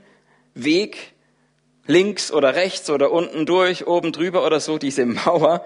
Weg, 0.54 1.14
links 1.88 2.32
oder 2.32 2.56
rechts 2.56 2.90
oder 2.90 3.12
unten 3.12 3.46
durch, 3.46 3.88
oben 3.88 4.12
drüber 4.12 4.46
oder 4.46 4.60
so, 4.60 4.78
diese 4.78 5.06
Mauer, 5.06 5.66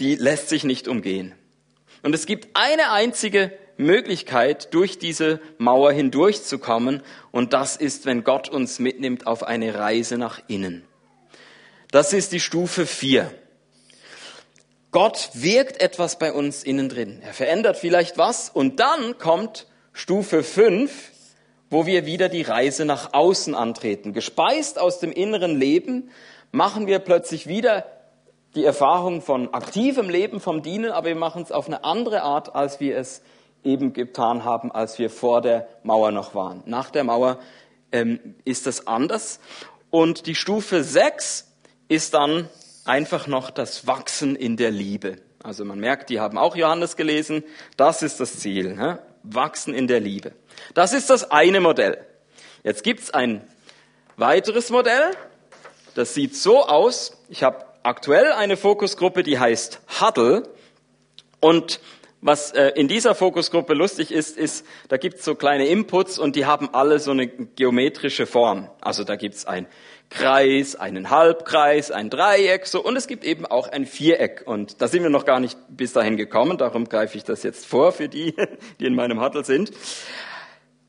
die 0.00 0.14
lässt 0.14 0.48
sich 0.48 0.64
nicht 0.64 0.88
umgehen. 0.88 1.34
Und 2.02 2.14
es 2.14 2.26
gibt 2.26 2.48
eine 2.54 2.90
einzige 2.92 3.52
Möglichkeit, 3.78 4.72
durch 4.72 4.98
diese 4.98 5.40
Mauer 5.58 5.92
hindurchzukommen, 5.92 7.02
und 7.30 7.52
das 7.52 7.76
ist, 7.76 8.06
wenn 8.06 8.24
Gott 8.24 8.48
uns 8.48 8.78
mitnimmt 8.78 9.26
auf 9.26 9.42
eine 9.42 9.74
Reise 9.74 10.18
nach 10.18 10.40
innen. 10.48 10.84
Das 11.90 12.12
ist 12.12 12.32
die 12.32 12.40
Stufe 12.40 12.86
4. 12.86 13.30
Gott 14.92 15.30
wirkt 15.34 15.80
etwas 15.80 16.18
bei 16.18 16.32
uns 16.32 16.62
innen 16.62 16.88
drin. 16.88 17.20
Er 17.22 17.34
verändert 17.34 17.76
vielleicht 17.76 18.16
was 18.16 18.48
und 18.48 18.80
dann 18.80 19.18
kommt 19.18 19.66
Stufe 19.92 20.42
5, 20.42 20.90
wo 21.70 21.86
wir 21.86 22.06
wieder 22.06 22.28
die 22.28 22.42
Reise 22.42 22.84
nach 22.84 23.12
außen 23.12 23.54
antreten. 23.54 24.12
Gespeist 24.12 24.78
aus 24.78 25.00
dem 25.00 25.12
inneren 25.12 25.58
Leben 25.58 26.10
machen 26.52 26.86
wir 26.86 26.98
plötzlich 27.00 27.46
wieder 27.46 27.84
die 28.54 28.64
Erfahrung 28.64 29.20
von 29.20 29.52
aktivem 29.52 30.08
Leben, 30.08 30.40
vom 30.40 30.62
Dienen, 30.62 30.90
aber 30.90 31.08
wir 31.08 31.16
machen 31.16 31.42
es 31.42 31.52
auf 31.52 31.66
eine 31.66 31.84
andere 31.84 32.22
Art, 32.22 32.54
als 32.54 32.80
wir 32.80 32.96
es 32.96 33.22
eben 33.64 33.92
getan 33.92 34.44
haben, 34.44 34.72
als 34.72 34.98
wir 34.98 35.10
vor 35.10 35.42
der 35.42 35.68
Mauer 35.82 36.12
noch 36.12 36.34
waren. 36.34 36.62
Nach 36.66 36.90
der 36.90 37.04
Mauer 37.04 37.38
ähm, 37.92 38.36
ist 38.44 38.66
das 38.66 38.86
anders. 38.86 39.40
Und 39.90 40.26
die 40.26 40.34
Stufe 40.34 40.82
6 40.82 41.52
ist 41.88 42.14
dann 42.14 42.48
einfach 42.84 43.26
noch 43.26 43.50
das 43.50 43.86
Wachsen 43.86 44.36
in 44.36 44.56
der 44.56 44.70
Liebe. 44.70 45.16
Also 45.42 45.64
man 45.64 45.78
merkt, 45.78 46.10
die 46.10 46.20
haben 46.20 46.38
auch 46.38 46.56
Johannes 46.56 46.96
gelesen. 46.96 47.44
Das 47.76 48.02
ist 48.02 48.20
das 48.20 48.38
Ziel. 48.38 48.74
Ne? 48.74 48.98
Wachsen 49.34 49.74
in 49.74 49.86
der 49.86 50.00
Liebe. 50.00 50.32
Das 50.74 50.92
ist 50.92 51.10
das 51.10 51.30
eine 51.30 51.60
Modell. 51.60 52.04
Jetzt 52.62 52.82
gibt's 52.82 53.10
ein 53.12 53.46
weiteres 54.16 54.70
Modell, 54.70 55.12
das 55.94 56.14
sieht 56.14 56.36
so 56.36 56.66
aus. 56.66 57.16
Ich 57.28 57.42
habe 57.42 57.64
aktuell 57.82 58.32
eine 58.32 58.56
Fokusgruppe, 58.56 59.22
die 59.22 59.38
heißt 59.38 59.80
Huddle. 60.00 60.42
Und 61.40 61.80
was 62.20 62.50
äh, 62.50 62.72
in 62.74 62.88
dieser 62.88 63.14
Fokusgruppe 63.14 63.72
lustig 63.72 64.10
ist, 64.10 64.36
ist, 64.36 64.66
da 64.88 64.96
gibt's 64.96 65.24
so 65.24 65.34
kleine 65.34 65.66
Inputs 65.66 66.18
und 66.18 66.34
die 66.36 66.44
haben 66.44 66.74
alle 66.74 66.98
so 66.98 67.12
eine 67.12 67.28
geometrische 67.28 68.26
Form. 68.26 68.68
Also 68.80 69.04
da 69.04 69.16
gibt's 69.16 69.46
ein 69.46 69.66
Kreis, 70.10 70.76
einen 70.76 71.10
Halbkreis, 71.10 71.90
ein 71.90 72.10
Dreieck, 72.10 72.66
so, 72.66 72.82
und 72.82 72.96
es 72.96 73.06
gibt 73.06 73.24
eben 73.24 73.44
auch 73.44 73.68
ein 73.68 73.86
Viereck. 73.86 74.42
Und 74.46 74.80
da 74.80 74.88
sind 74.88 75.02
wir 75.02 75.10
noch 75.10 75.24
gar 75.24 75.40
nicht 75.40 75.58
bis 75.68 75.92
dahin 75.92 76.16
gekommen, 76.16 76.58
darum 76.58 76.88
greife 76.88 77.18
ich 77.18 77.24
das 77.24 77.42
jetzt 77.42 77.66
vor 77.66 77.92
für 77.92 78.08
die, 78.08 78.34
die 78.80 78.86
in 78.86 78.94
meinem 78.94 79.20
Huddle 79.20 79.44
sind. 79.44 79.72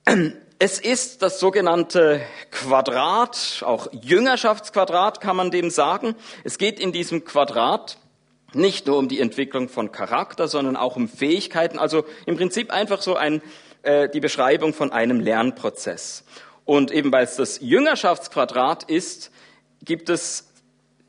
Es 0.60 0.80
ist 0.80 1.22
das 1.22 1.40
sogenannte 1.40 2.20
Quadrat, 2.50 3.62
auch 3.64 3.90
Jüngerschaftsquadrat 3.92 5.22
kann 5.22 5.36
man 5.36 5.52
dem 5.52 5.70
sagen. 5.70 6.16
Es 6.44 6.58
geht 6.58 6.80
in 6.80 6.92
diesem 6.92 7.26
Quadrat 7.26 8.00
nicht 8.54 8.88
nur 8.88 8.98
um 8.98 9.08
die 9.08 9.20
Entwicklung 9.20 9.70
von 9.70 9.92
Charakter, 9.92 10.48
sondern 10.48 10.76
auch 10.76 10.96
um 10.96 11.08
Fähigkeiten. 11.08 11.78
Also 11.78 12.06
im 12.26 12.38
Prinzip 12.38 12.72
einfach 12.72 13.04
so 13.04 13.16
ein, 13.16 13.44
äh, 13.84 14.10
die 14.10 14.20
Beschreibung 14.20 14.74
von 14.74 14.92
einem 14.92 15.20
Lernprozess. 15.20 16.24
Und 16.68 16.92
eben 16.92 17.14
weil 17.14 17.24
es 17.24 17.38
das 17.38 17.62
Jüngerschaftsquadrat 17.62 18.84
ist, 18.84 19.32
gibt 19.86 20.10
es 20.10 20.50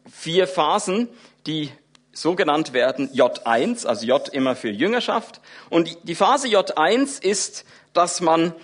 vier 0.09 0.47
Phasen, 0.47 1.09
die 1.49 1.73
so 2.12 2.37
genannt 2.37 2.73
werden 2.73 3.11
J1, 3.11 3.85
also 3.85 4.07
J 4.07 4.29
immer 4.29 4.55
für 4.55 4.71
Jüngerschaft. 4.71 5.40
Und 5.68 5.99
die 6.05 6.14
Phase 6.14 6.47
J1 6.47 7.21
ist, 7.21 7.64
dass 7.92 8.21
man, 8.21 8.55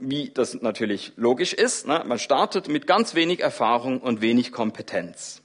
wie 0.00 0.30
das 0.30 0.60
natürlich 0.60 1.12
logisch 1.14 1.52
ist, 1.52 1.86
ne, 1.86 2.02
man 2.04 2.18
startet 2.18 2.66
mit 2.66 2.88
ganz 2.88 3.14
wenig 3.14 3.38
Erfahrung 3.38 4.00
und 4.00 4.20
wenig 4.20 4.50
Kompetenz. 4.50 5.42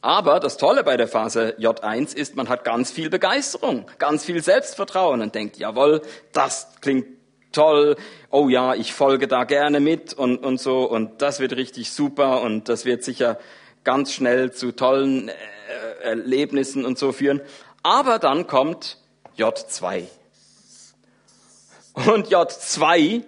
Aber 0.00 0.38
das 0.38 0.56
Tolle 0.56 0.84
bei 0.84 0.96
der 0.96 1.08
Phase 1.08 1.56
J1 1.58 2.14
ist, 2.14 2.36
man 2.36 2.48
hat 2.48 2.62
ganz 2.62 2.92
viel 2.92 3.10
Begeisterung, 3.10 3.90
ganz 3.98 4.24
viel 4.24 4.40
Selbstvertrauen 4.40 5.20
und 5.20 5.34
denkt, 5.34 5.56
jawohl, 5.56 6.00
das 6.32 6.68
klingt 6.80 7.06
toll, 7.54 7.96
oh 8.30 8.48
ja, 8.48 8.74
ich 8.74 8.92
folge 8.92 9.28
da 9.28 9.44
gerne 9.44 9.80
mit 9.80 10.12
und, 10.12 10.38
und 10.44 10.60
so 10.60 10.88
und 10.88 11.22
das 11.22 11.40
wird 11.40 11.56
richtig 11.56 11.90
super 11.90 12.42
und 12.42 12.68
das 12.68 12.84
wird 12.84 13.04
sicher 13.04 13.38
ganz 13.84 14.12
schnell 14.12 14.52
zu 14.52 14.72
tollen 14.72 15.28
äh, 15.28 15.32
Erlebnissen 16.02 16.84
und 16.84 16.98
so 16.98 17.12
führen. 17.12 17.40
Aber 17.82 18.18
dann 18.18 18.46
kommt 18.46 18.98
J2. 19.38 20.04
Und 21.94 22.28
J2 22.28 23.22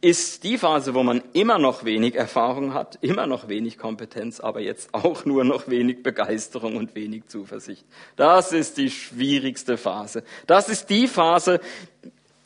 ist 0.00 0.44
die 0.44 0.58
Phase, 0.58 0.94
wo 0.94 1.02
man 1.02 1.22
immer 1.32 1.58
noch 1.58 1.84
wenig 1.84 2.14
Erfahrung 2.14 2.72
hat, 2.72 2.98
immer 3.00 3.26
noch 3.26 3.48
wenig 3.48 3.78
Kompetenz, 3.78 4.38
aber 4.38 4.60
jetzt 4.60 4.94
auch 4.94 5.24
nur 5.24 5.44
noch 5.44 5.68
wenig 5.68 6.02
Begeisterung 6.02 6.76
und 6.76 6.94
wenig 6.94 7.26
Zuversicht. 7.26 7.84
Das 8.14 8.52
ist 8.52 8.76
die 8.76 8.90
schwierigste 8.90 9.76
Phase. 9.76 10.22
Das 10.46 10.68
ist 10.68 10.88
die 10.88 11.08
Phase, 11.08 11.60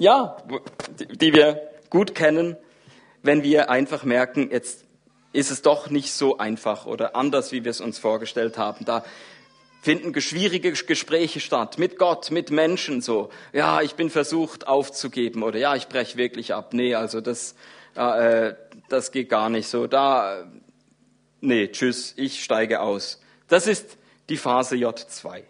ja, 0.02 0.36
die 0.98 1.32
wir 1.32 1.62
gut 1.88 2.16
kennen, 2.16 2.56
wenn 3.22 3.44
wir 3.44 3.70
einfach 3.70 4.02
merken, 4.02 4.50
jetzt 4.50 4.84
ist 5.32 5.52
es 5.52 5.62
doch 5.62 5.90
nicht 5.90 6.12
so 6.12 6.38
einfach 6.38 6.86
oder 6.86 7.14
anders, 7.14 7.52
wie 7.52 7.62
wir 7.62 7.70
es 7.70 7.80
uns 7.80 8.00
vorgestellt 8.00 8.58
haben. 8.58 8.84
Da 8.84 9.04
finden 9.80 10.20
schwierige 10.20 10.72
Gespräche 10.72 11.38
statt 11.38 11.78
mit 11.78 11.98
Gott, 11.98 12.32
mit 12.32 12.50
Menschen 12.50 13.00
so. 13.00 13.30
Ja, 13.52 13.80
ich 13.80 13.94
bin 13.94 14.10
versucht 14.10 14.66
aufzugeben 14.66 15.44
oder 15.44 15.60
ja, 15.60 15.76
ich 15.76 15.86
breche 15.86 16.18
wirklich 16.18 16.52
ab. 16.52 16.74
Nee, 16.74 16.96
also 16.96 17.20
das, 17.20 17.54
äh, 17.94 18.54
das 18.88 19.12
geht 19.12 19.28
gar 19.28 19.50
nicht 19.50 19.68
so. 19.68 19.86
Da, 19.86 20.50
nee, 21.40 21.68
tschüss, 21.68 22.14
ich 22.16 22.42
steige 22.42 22.80
aus. 22.80 23.22
Das 23.46 23.68
ist 23.68 23.98
die 24.28 24.36
Phase 24.36 24.74
J2. 24.74 25.44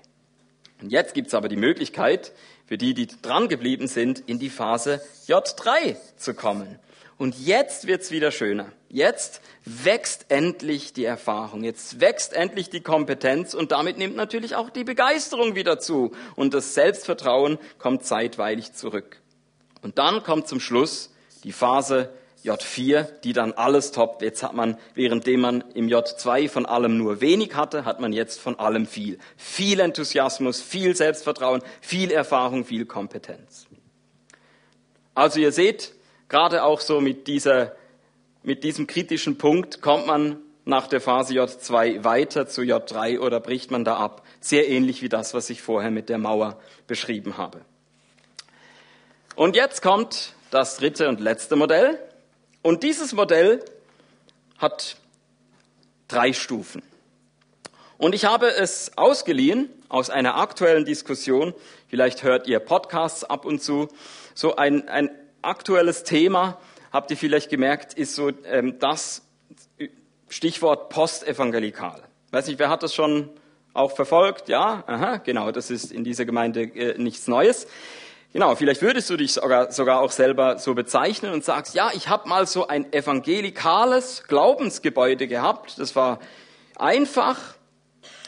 Und 0.82 0.92
jetzt 0.92 1.14
gibt's 1.14 1.32
aber 1.32 1.48
die 1.48 1.56
Möglichkeit, 1.56 2.32
für 2.66 2.78
die, 2.78 2.94
die 2.94 3.06
dran 3.06 3.48
geblieben 3.48 3.88
sind, 3.88 4.22
in 4.26 4.38
die 4.38 4.50
Phase 4.50 5.00
J3 5.26 5.96
zu 6.16 6.34
kommen. 6.34 6.78
Und 7.18 7.38
jetzt 7.38 7.86
wird's 7.86 8.10
wieder 8.10 8.32
schöner. 8.32 8.72
Jetzt 8.88 9.40
wächst 9.64 10.26
endlich 10.28 10.92
die 10.92 11.04
Erfahrung, 11.04 11.62
jetzt 11.62 12.00
wächst 12.00 12.32
endlich 12.32 12.68
die 12.68 12.80
Kompetenz 12.80 13.54
und 13.54 13.72
damit 13.72 13.96
nimmt 13.96 14.16
natürlich 14.16 14.56
auch 14.56 14.70
die 14.70 14.84
Begeisterung 14.84 15.54
wieder 15.54 15.78
zu 15.78 16.12
und 16.34 16.52
das 16.52 16.74
Selbstvertrauen 16.74 17.58
kommt 17.78 18.04
zeitweilig 18.04 18.72
zurück. 18.72 19.20
Und 19.82 19.98
dann 19.98 20.22
kommt 20.22 20.48
zum 20.48 20.60
Schluss 20.60 21.10
die 21.44 21.52
Phase 21.52 22.12
J4, 22.44 23.04
die 23.22 23.32
dann 23.32 23.52
alles 23.52 23.92
toppt. 23.92 24.22
Jetzt 24.22 24.42
hat 24.42 24.54
man, 24.54 24.76
währenddem 24.94 25.40
man 25.40 25.64
im 25.74 25.88
J2 25.88 26.48
von 26.48 26.66
allem 26.66 26.98
nur 26.98 27.20
wenig 27.20 27.54
hatte, 27.54 27.84
hat 27.84 28.00
man 28.00 28.12
jetzt 28.12 28.40
von 28.40 28.58
allem 28.58 28.86
viel. 28.86 29.18
Viel 29.36 29.78
Enthusiasmus, 29.80 30.60
viel 30.60 30.96
Selbstvertrauen, 30.96 31.62
viel 31.80 32.10
Erfahrung, 32.10 32.64
viel 32.64 32.84
Kompetenz. 32.84 33.66
Also 35.14 35.38
ihr 35.38 35.52
seht, 35.52 35.94
gerade 36.28 36.64
auch 36.64 36.80
so 36.80 37.00
mit 37.00 37.28
dieser, 37.28 37.76
mit 38.42 38.64
diesem 38.64 38.86
kritischen 38.86 39.38
Punkt 39.38 39.80
kommt 39.80 40.06
man 40.06 40.38
nach 40.64 40.86
der 40.86 41.00
Phase 41.00 41.34
J2 41.34 42.04
weiter 42.04 42.46
zu 42.46 42.62
J3 42.62 43.20
oder 43.20 43.40
bricht 43.40 43.70
man 43.70 43.84
da 43.84 43.96
ab. 43.96 44.24
Sehr 44.40 44.68
ähnlich 44.68 45.02
wie 45.02 45.08
das, 45.08 45.34
was 45.34 45.50
ich 45.50 45.62
vorher 45.62 45.90
mit 45.90 46.08
der 46.08 46.18
Mauer 46.18 46.58
beschrieben 46.86 47.36
habe. 47.36 47.60
Und 49.34 49.56
jetzt 49.56 49.82
kommt 49.82 50.34
das 50.50 50.76
dritte 50.76 51.08
und 51.08 51.20
letzte 51.20 51.56
Modell. 51.56 51.98
Und 52.62 52.84
dieses 52.84 53.12
Modell 53.12 53.64
hat 54.58 54.96
drei 56.06 56.32
Stufen. 56.32 56.82
Und 57.98 58.14
ich 58.14 58.24
habe 58.24 58.48
es 58.48 58.96
ausgeliehen 58.96 59.68
aus 59.88 60.10
einer 60.10 60.36
aktuellen 60.36 60.84
Diskussion. 60.84 61.54
Vielleicht 61.88 62.22
hört 62.22 62.46
ihr 62.46 62.60
Podcasts 62.60 63.24
ab 63.24 63.44
und 63.44 63.62
zu. 63.62 63.88
So 64.34 64.56
ein, 64.56 64.88
ein 64.88 65.10
aktuelles 65.42 66.04
Thema, 66.04 66.58
habt 66.92 67.10
ihr 67.10 67.16
vielleicht 67.16 67.50
gemerkt, 67.50 67.94
ist 67.94 68.14
so 68.14 68.30
ähm, 68.44 68.78
das 68.78 69.22
Stichwort 70.28 70.88
postevangelikal. 70.88 72.02
Weiß 72.30 72.46
nicht, 72.46 72.58
wer 72.58 72.70
hat 72.70 72.82
das 72.82 72.94
schon 72.94 73.28
auch 73.74 73.94
verfolgt? 73.94 74.48
Ja, 74.48 74.84
aha, 74.86 75.16
genau, 75.18 75.50
das 75.50 75.70
ist 75.70 75.92
in 75.92 76.04
dieser 76.04 76.24
Gemeinde 76.24 76.62
äh, 76.62 76.98
nichts 76.98 77.26
Neues. 77.26 77.66
Genau, 78.32 78.54
vielleicht 78.54 78.80
würdest 78.80 79.10
du 79.10 79.16
dich 79.16 79.32
sogar, 79.32 79.72
sogar 79.72 80.00
auch 80.00 80.10
selber 80.10 80.58
so 80.58 80.74
bezeichnen 80.74 81.32
und 81.32 81.44
sagst, 81.44 81.74
ja, 81.74 81.90
ich 81.94 82.08
habe 82.08 82.28
mal 82.30 82.46
so 82.46 82.66
ein 82.66 82.90
evangelikales 82.90 84.24
Glaubensgebäude 84.26 85.28
gehabt. 85.28 85.78
Das 85.78 85.94
war 85.96 86.18
einfach, 86.76 87.38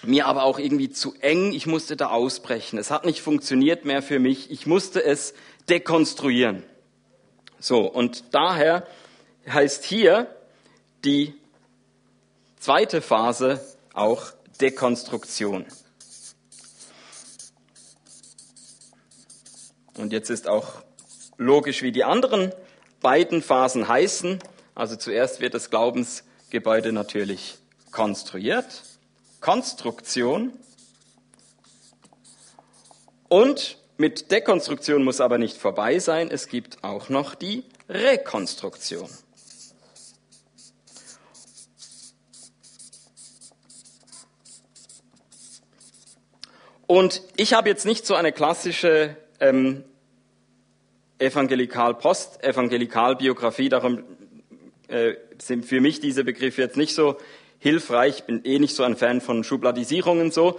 mir 0.02 0.26
aber 0.26 0.42
auch 0.42 0.58
irgendwie 0.58 0.90
zu 0.90 1.14
eng. 1.20 1.52
Ich 1.54 1.66
musste 1.66 1.96
da 1.96 2.08
ausbrechen. 2.08 2.78
Es 2.78 2.90
hat 2.90 3.06
nicht 3.06 3.22
funktioniert 3.22 3.86
mehr 3.86 4.02
für 4.02 4.18
mich. 4.18 4.50
Ich 4.50 4.66
musste 4.66 5.02
es 5.02 5.32
dekonstruieren. 5.70 6.62
So, 7.58 7.86
und 7.86 8.34
daher 8.34 8.86
heißt 9.48 9.84
hier 9.84 10.26
die 11.06 11.32
zweite 12.58 13.00
Phase 13.00 13.58
auch 13.94 14.32
Dekonstruktion. 14.60 15.64
Und 19.96 20.12
jetzt 20.12 20.30
ist 20.30 20.48
auch 20.48 20.82
logisch, 21.36 21.82
wie 21.82 21.92
die 21.92 22.04
anderen 22.04 22.52
beiden 23.00 23.42
Phasen 23.42 23.86
heißen. 23.86 24.40
Also 24.74 24.96
zuerst 24.96 25.40
wird 25.40 25.54
das 25.54 25.70
Glaubensgebäude 25.70 26.92
natürlich 26.92 27.58
konstruiert. 27.92 28.82
Konstruktion. 29.40 30.52
Und 33.28 33.78
mit 33.96 34.30
Dekonstruktion 34.32 35.04
muss 35.04 35.20
aber 35.20 35.38
nicht 35.38 35.56
vorbei 35.56 35.98
sein. 35.98 36.28
Es 36.30 36.48
gibt 36.48 36.82
auch 36.82 37.08
noch 37.08 37.34
die 37.34 37.64
Rekonstruktion. 37.88 39.08
Und 46.86 47.22
ich 47.36 47.54
habe 47.54 47.68
jetzt 47.68 47.86
nicht 47.86 48.06
so 48.06 48.14
eine 48.14 48.32
klassische 48.32 49.16
ähm, 49.44 49.84
evangelikal 51.18 51.94
Post, 51.94 52.42
evangelikal 52.42 53.16
Biografie. 53.16 53.68
Darum 53.68 54.02
äh, 54.88 55.14
sind 55.38 55.64
für 55.64 55.80
mich 55.80 56.00
diese 56.00 56.24
Begriffe 56.24 56.62
jetzt 56.62 56.76
nicht 56.76 56.94
so 56.94 57.16
hilfreich. 57.58 58.18
Ich 58.18 58.24
bin 58.24 58.44
eh 58.44 58.58
nicht 58.58 58.74
so 58.74 58.82
ein 58.82 58.96
Fan 58.96 59.20
von 59.20 59.44
Schubladisierungen 59.44 60.30
so. 60.30 60.58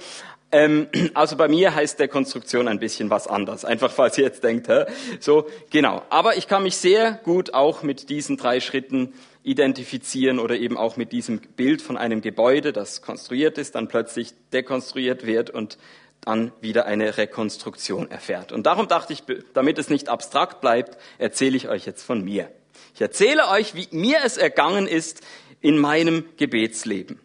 Ähm, 0.51 0.87
also 1.13 1.35
bei 1.35 1.47
mir 1.47 1.73
heißt 1.73 1.99
der 1.99 2.07
Konstruktion 2.07 2.67
ein 2.67 2.79
bisschen 2.79 3.09
was 3.09 3.27
anders. 3.27 3.65
Einfach 3.65 3.91
falls 3.91 4.17
ihr 4.17 4.25
jetzt 4.25 4.43
denkt, 4.43 4.67
hä? 4.67 4.85
so 5.19 5.47
genau. 5.71 6.03
Aber 6.09 6.37
ich 6.37 6.47
kann 6.47 6.63
mich 6.63 6.77
sehr 6.77 7.11
gut 7.11 7.53
auch 7.53 7.83
mit 7.83 8.09
diesen 8.09 8.37
drei 8.37 8.59
Schritten 8.59 9.13
identifizieren 9.43 10.39
oder 10.39 10.55
eben 10.55 10.77
auch 10.77 10.97
mit 10.97 11.11
diesem 11.11 11.39
Bild 11.39 11.81
von 11.81 11.97
einem 11.97 12.21
Gebäude, 12.21 12.73
das 12.73 13.01
konstruiert 13.01 13.57
ist, 13.59 13.75
dann 13.75 13.87
plötzlich 13.87 14.33
dekonstruiert 14.51 15.25
wird 15.25 15.51
und 15.51 15.77
dann 16.21 16.51
wieder 16.61 16.85
eine 16.85 17.17
Rekonstruktion 17.17 18.09
erfährt. 18.09 18.51
Und 18.51 18.65
darum 18.65 18.87
dachte 18.87 19.13
ich, 19.13 19.23
damit 19.53 19.77
es 19.77 19.89
nicht 19.89 20.09
abstrakt 20.09 20.61
bleibt, 20.61 20.97
erzähle 21.17 21.57
ich 21.57 21.69
euch 21.69 21.85
jetzt 21.85 22.03
von 22.03 22.23
mir. 22.23 22.51
Ich 22.93 23.01
erzähle 23.01 23.47
euch, 23.49 23.75
wie 23.75 23.87
mir 23.91 24.19
es 24.23 24.37
ergangen 24.37 24.87
ist 24.87 25.21
in 25.61 25.77
meinem 25.77 26.25
Gebetsleben. 26.37 27.19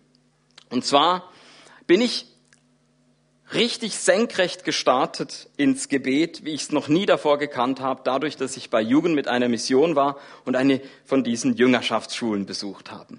Und 0.69 0.85
zwar 0.85 1.31
bin 1.87 2.01
ich 2.01 2.27
richtig 3.53 3.97
senkrecht 3.99 4.65
gestartet 4.65 5.49
ins 5.57 5.89
Gebet, 5.89 6.45
wie 6.45 6.51
ich 6.51 6.63
es 6.63 6.73
noch 6.73 6.89
nie 6.89 7.07
davor 7.07 7.39
gekannt 7.39 7.81
habe, 7.81 8.03
dadurch, 8.05 8.37
dass 8.37 8.57
ich 8.57 8.71
bei 8.71 8.81
Jugend 8.81 9.15
mit 9.15 9.29
einer 9.29 9.49
Mission 9.49 9.97
war 9.97 10.19
und 10.45 10.57
eine 10.57 10.81
von 11.05 11.25
diesen 11.25 11.57
Jüngerschaftsschulen 11.57 12.47
besucht 12.47 12.91
habe. 12.91 13.19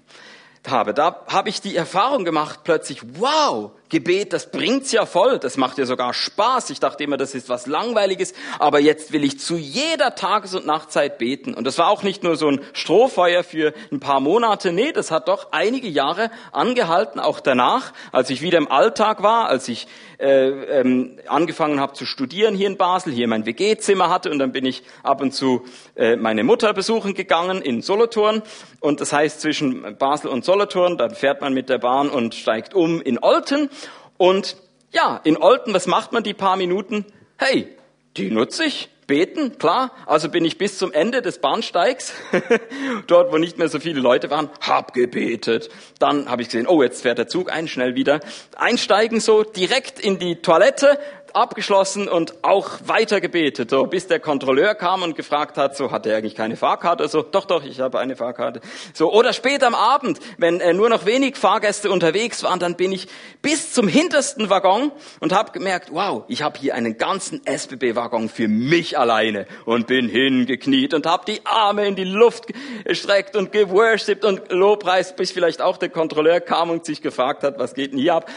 Da 0.62 1.24
habe 1.26 1.48
ich 1.48 1.60
die 1.60 1.76
Erfahrung 1.76 2.24
gemacht, 2.24 2.60
plötzlich, 2.64 3.02
wow, 3.18 3.72
Gebet, 3.92 4.32
das 4.32 4.50
bringt's 4.50 4.90
ja 4.90 5.04
voll, 5.04 5.38
das 5.38 5.58
macht 5.58 5.76
ja 5.76 5.84
sogar 5.84 6.14
Spaß. 6.14 6.70
Ich 6.70 6.80
dachte 6.80 7.04
immer, 7.04 7.18
das 7.18 7.34
ist 7.34 7.50
was 7.50 7.66
Langweiliges, 7.66 8.32
aber 8.58 8.80
jetzt 8.80 9.12
will 9.12 9.22
ich 9.22 9.38
zu 9.38 9.56
jeder 9.56 10.14
Tages- 10.14 10.54
und 10.54 10.64
Nachtzeit 10.64 11.18
beten. 11.18 11.52
Und 11.52 11.64
das 11.64 11.76
war 11.76 11.88
auch 11.88 12.02
nicht 12.02 12.22
nur 12.22 12.36
so 12.36 12.48
ein 12.48 12.62
Strohfeuer 12.72 13.44
für 13.44 13.74
ein 13.92 14.00
paar 14.00 14.20
Monate, 14.20 14.72
nee, 14.72 14.92
das 14.92 15.10
hat 15.10 15.28
doch 15.28 15.52
einige 15.52 15.88
Jahre 15.88 16.30
angehalten, 16.52 17.20
auch 17.20 17.40
danach, 17.40 17.92
als 18.12 18.30
ich 18.30 18.40
wieder 18.40 18.56
im 18.56 18.70
Alltag 18.70 19.22
war, 19.22 19.48
als 19.48 19.68
ich 19.68 19.86
äh, 20.22 20.80
ähm, 20.80 21.18
angefangen 21.26 21.80
habe 21.80 21.94
zu 21.94 22.06
studieren 22.06 22.54
hier 22.54 22.68
in 22.68 22.76
Basel, 22.76 23.12
hier 23.12 23.26
mein 23.26 23.44
WG-Zimmer 23.44 24.08
hatte 24.08 24.30
und 24.30 24.38
dann 24.38 24.52
bin 24.52 24.64
ich 24.64 24.84
ab 25.02 25.20
und 25.20 25.32
zu 25.32 25.64
äh, 25.96 26.16
meine 26.16 26.44
Mutter 26.44 26.72
besuchen 26.72 27.14
gegangen 27.14 27.60
in 27.60 27.82
Solothurn. 27.82 28.42
Und 28.80 29.00
das 29.00 29.12
heißt 29.12 29.40
zwischen 29.40 29.96
Basel 29.98 30.30
und 30.30 30.44
Solothurn, 30.44 30.96
dann 30.96 31.14
fährt 31.14 31.40
man 31.40 31.54
mit 31.54 31.68
der 31.68 31.78
Bahn 31.78 32.08
und 32.08 32.34
steigt 32.34 32.72
um 32.72 33.02
in 33.02 33.18
Olten. 33.20 33.68
Und 34.16 34.56
ja, 34.92 35.20
in 35.24 35.36
Olten, 35.36 35.74
was 35.74 35.86
macht 35.86 36.12
man 36.12 36.22
die 36.22 36.34
paar 36.34 36.56
Minuten? 36.56 37.06
Hey, 37.38 37.68
die 38.16 38.30
nutze 38.30 38.64
ich. 38.64 38.88
Beten, 39.08 39.58
klar. 39.58 39.90
Also 40.06 40.28
bin 40.28 40.44
ich 40.44 40.58
bis 40.58 40.78
zum 40.78 40.92
Ende 40.92 41.22
des 41.22 41.38
Bahnsteigs, 41.38 42.14
dort 43.08 43.32
wo 43.32 43.36
nicht 43.36 43.58
mehr 43.58 43.68
so 43.68 43.80
viele 43.80 44.00
Leute 44.00 44.30
waren, 44.30 44.48
hab 44.60 44.94
gebetet. 44.94 45.70
Dann 45.98 46.30
habe 46.30 46.42
ich 46.42 46.48
gesehen, 46.48 46.68
oh, 46.68 46.82
jetzt 46.82 47.02
fährt 47.02 47.18
der 47.18 47.26
Zug 47.26 47.50
ein, 47.50 47.66
schnell 47.66 47.94
wieder. 47.96 48.20
Einsteigen 48.56 49.20
so, 49.20 49.42
direkt 49.42 49.98
in 49.98 50.18
die 50.18 50.36
Toilette, 50.36 50.98
abgeschlossen 51.34 52.08
und 52.08 52.34
auch 52.42 52.70
weiter 52.84 53.20
gebetet, 53.20 53.70
so 53.70 53.86
bis 53.86 54.06
der 54.06 54.20
Kontrolleur 54.20 54.74
kam 54.74 55.02
und 55.02 55.16
gefragt 55.16 55.56
hat, 55.56 55.76
so 55.76 55.90
hat 55.90 56.06
er 56.06 56.16
eigentlich 56.16 56.34
keine 56.34 56.56
Fahrkarte, 56.56 57.08
so 57.08 57.22
doch 57.22 57.44
doch, 57.44 57.64
ich 57.64 57.80
habe 57.80 57.98
eine 57.98 58.16
Fahrkarte. 58.16 58.60
So 58.94 59.12
oder 59.12 59.32
später 59.32 59.66
am 59.66 59.74
Abend, 59.74 60.18
wenn 60.38 60.60
äh, 60.60 60.72
nur 60.72 60.88
noch 60.88 61.06
wenig 61.06 61.36
Fahrgäste 61.36 61.90
unterwegs 61.90 62.42
waren, 62.42 62.58
dann 62.58 62.76
bin 62.76 62.92
ich 62.92 63.08
bis 63.42 63.72
zum 63.72 63.88
hintersten 63.88 64.50
Waggon 64.50 64.92
und 65.20 65.32
habe 65.32 65.52
gemerkt, 65.52 65.88
wow, 65.92 66.24
ich 66.28 66.42
habe 66.42 66.58
hier 66.58 66.74
einen 66.74 66.98
ganzen 66.98 67.44
SBB 67.46 67.96
Waggon 67.96 68.28
für 68.28 68.48
mich 68.48 68.98
alleine 68.98 69.46
und 69.64 69.86
bin 69.86 70.08
hingekniet 70.08 70.94
und 70.94 71.06
habe 71.06 71.24
die 71.26 71.40
Arme 71.44 71.86
in 71.86 71.96
die 71.96 72.04
Luft 72.04 72.46
gestreckt 72.84 73.36
und 73.36 73.52
geworshipped 73.52 74.24
und 74.24 74.50
Lobpreis, 74.50 75.16
bis 75.16 75.32
vielleicht 75.32 75.60
auch 75.62 75.76
der 75.76 75.88
Kontrolleur 75.88 76.40
kam 76.40 76.70
und 76.70 76.84
sich 76.84 77.02
gefragt 77.02 77.42
hat, 77.42 77.58
was 77.58 77.74
geht 77.74 77.92
denn 77.92 77.98
hier 77.98 78.14
ab? 78.14 78.30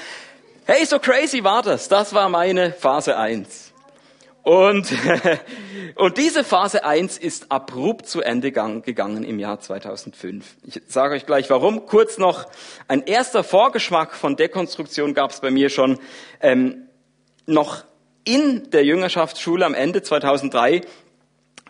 Hey, 0.68 0.84
so 0.84 0.98
crazy 0.98 1.44
war 1.44 1.62
das. 1.62 1.90
Das 1.90 2.16
war 2.16 2.28
meine 2.28 2.72
Phase 2.72 3.16
1. 3.20 3.72
Und, 4.42 4.92
und 5.96 6.18
diese 6.18 6.44
Phase 6.44 6.84
1 6.84 7.20
ist 7.20 7.52
abrupt 7.52 8.08
zu 8.08 8.22
Ende 8.22 8.52
gegangen 8.52 9.24
im 9.24 9.38
Jahr 9.38 9.60
2005. 9.60 10.56
Ich 10.64 10.82
sage 10.88 11.14
euch 11.14 11.28
gleich 11.28 11.52
warum. 11.52 11.86
Kurz 11.86 12.18
noch, 12.18 12.48
ein 12.88 13.04
erster 13.04 13.44
Vorgeschmack 13.44 14.16
von 14.16 14.38
Dekonstruktion 14.38 15.14
gab 15.14 15.30
es 15.30 15.40
bei 15.40 15.52
mir 15.52 15.70
schon 15.70 16.00
ähm, 16.42 16.88
noch 17.46 17.84
in 18.24 18.72
der 18.72 18.86
Jüngerschaftsschule 18.86 19.64
am 19.68 19.76
Ende 19.76 20.02
2003. 20.02 20.82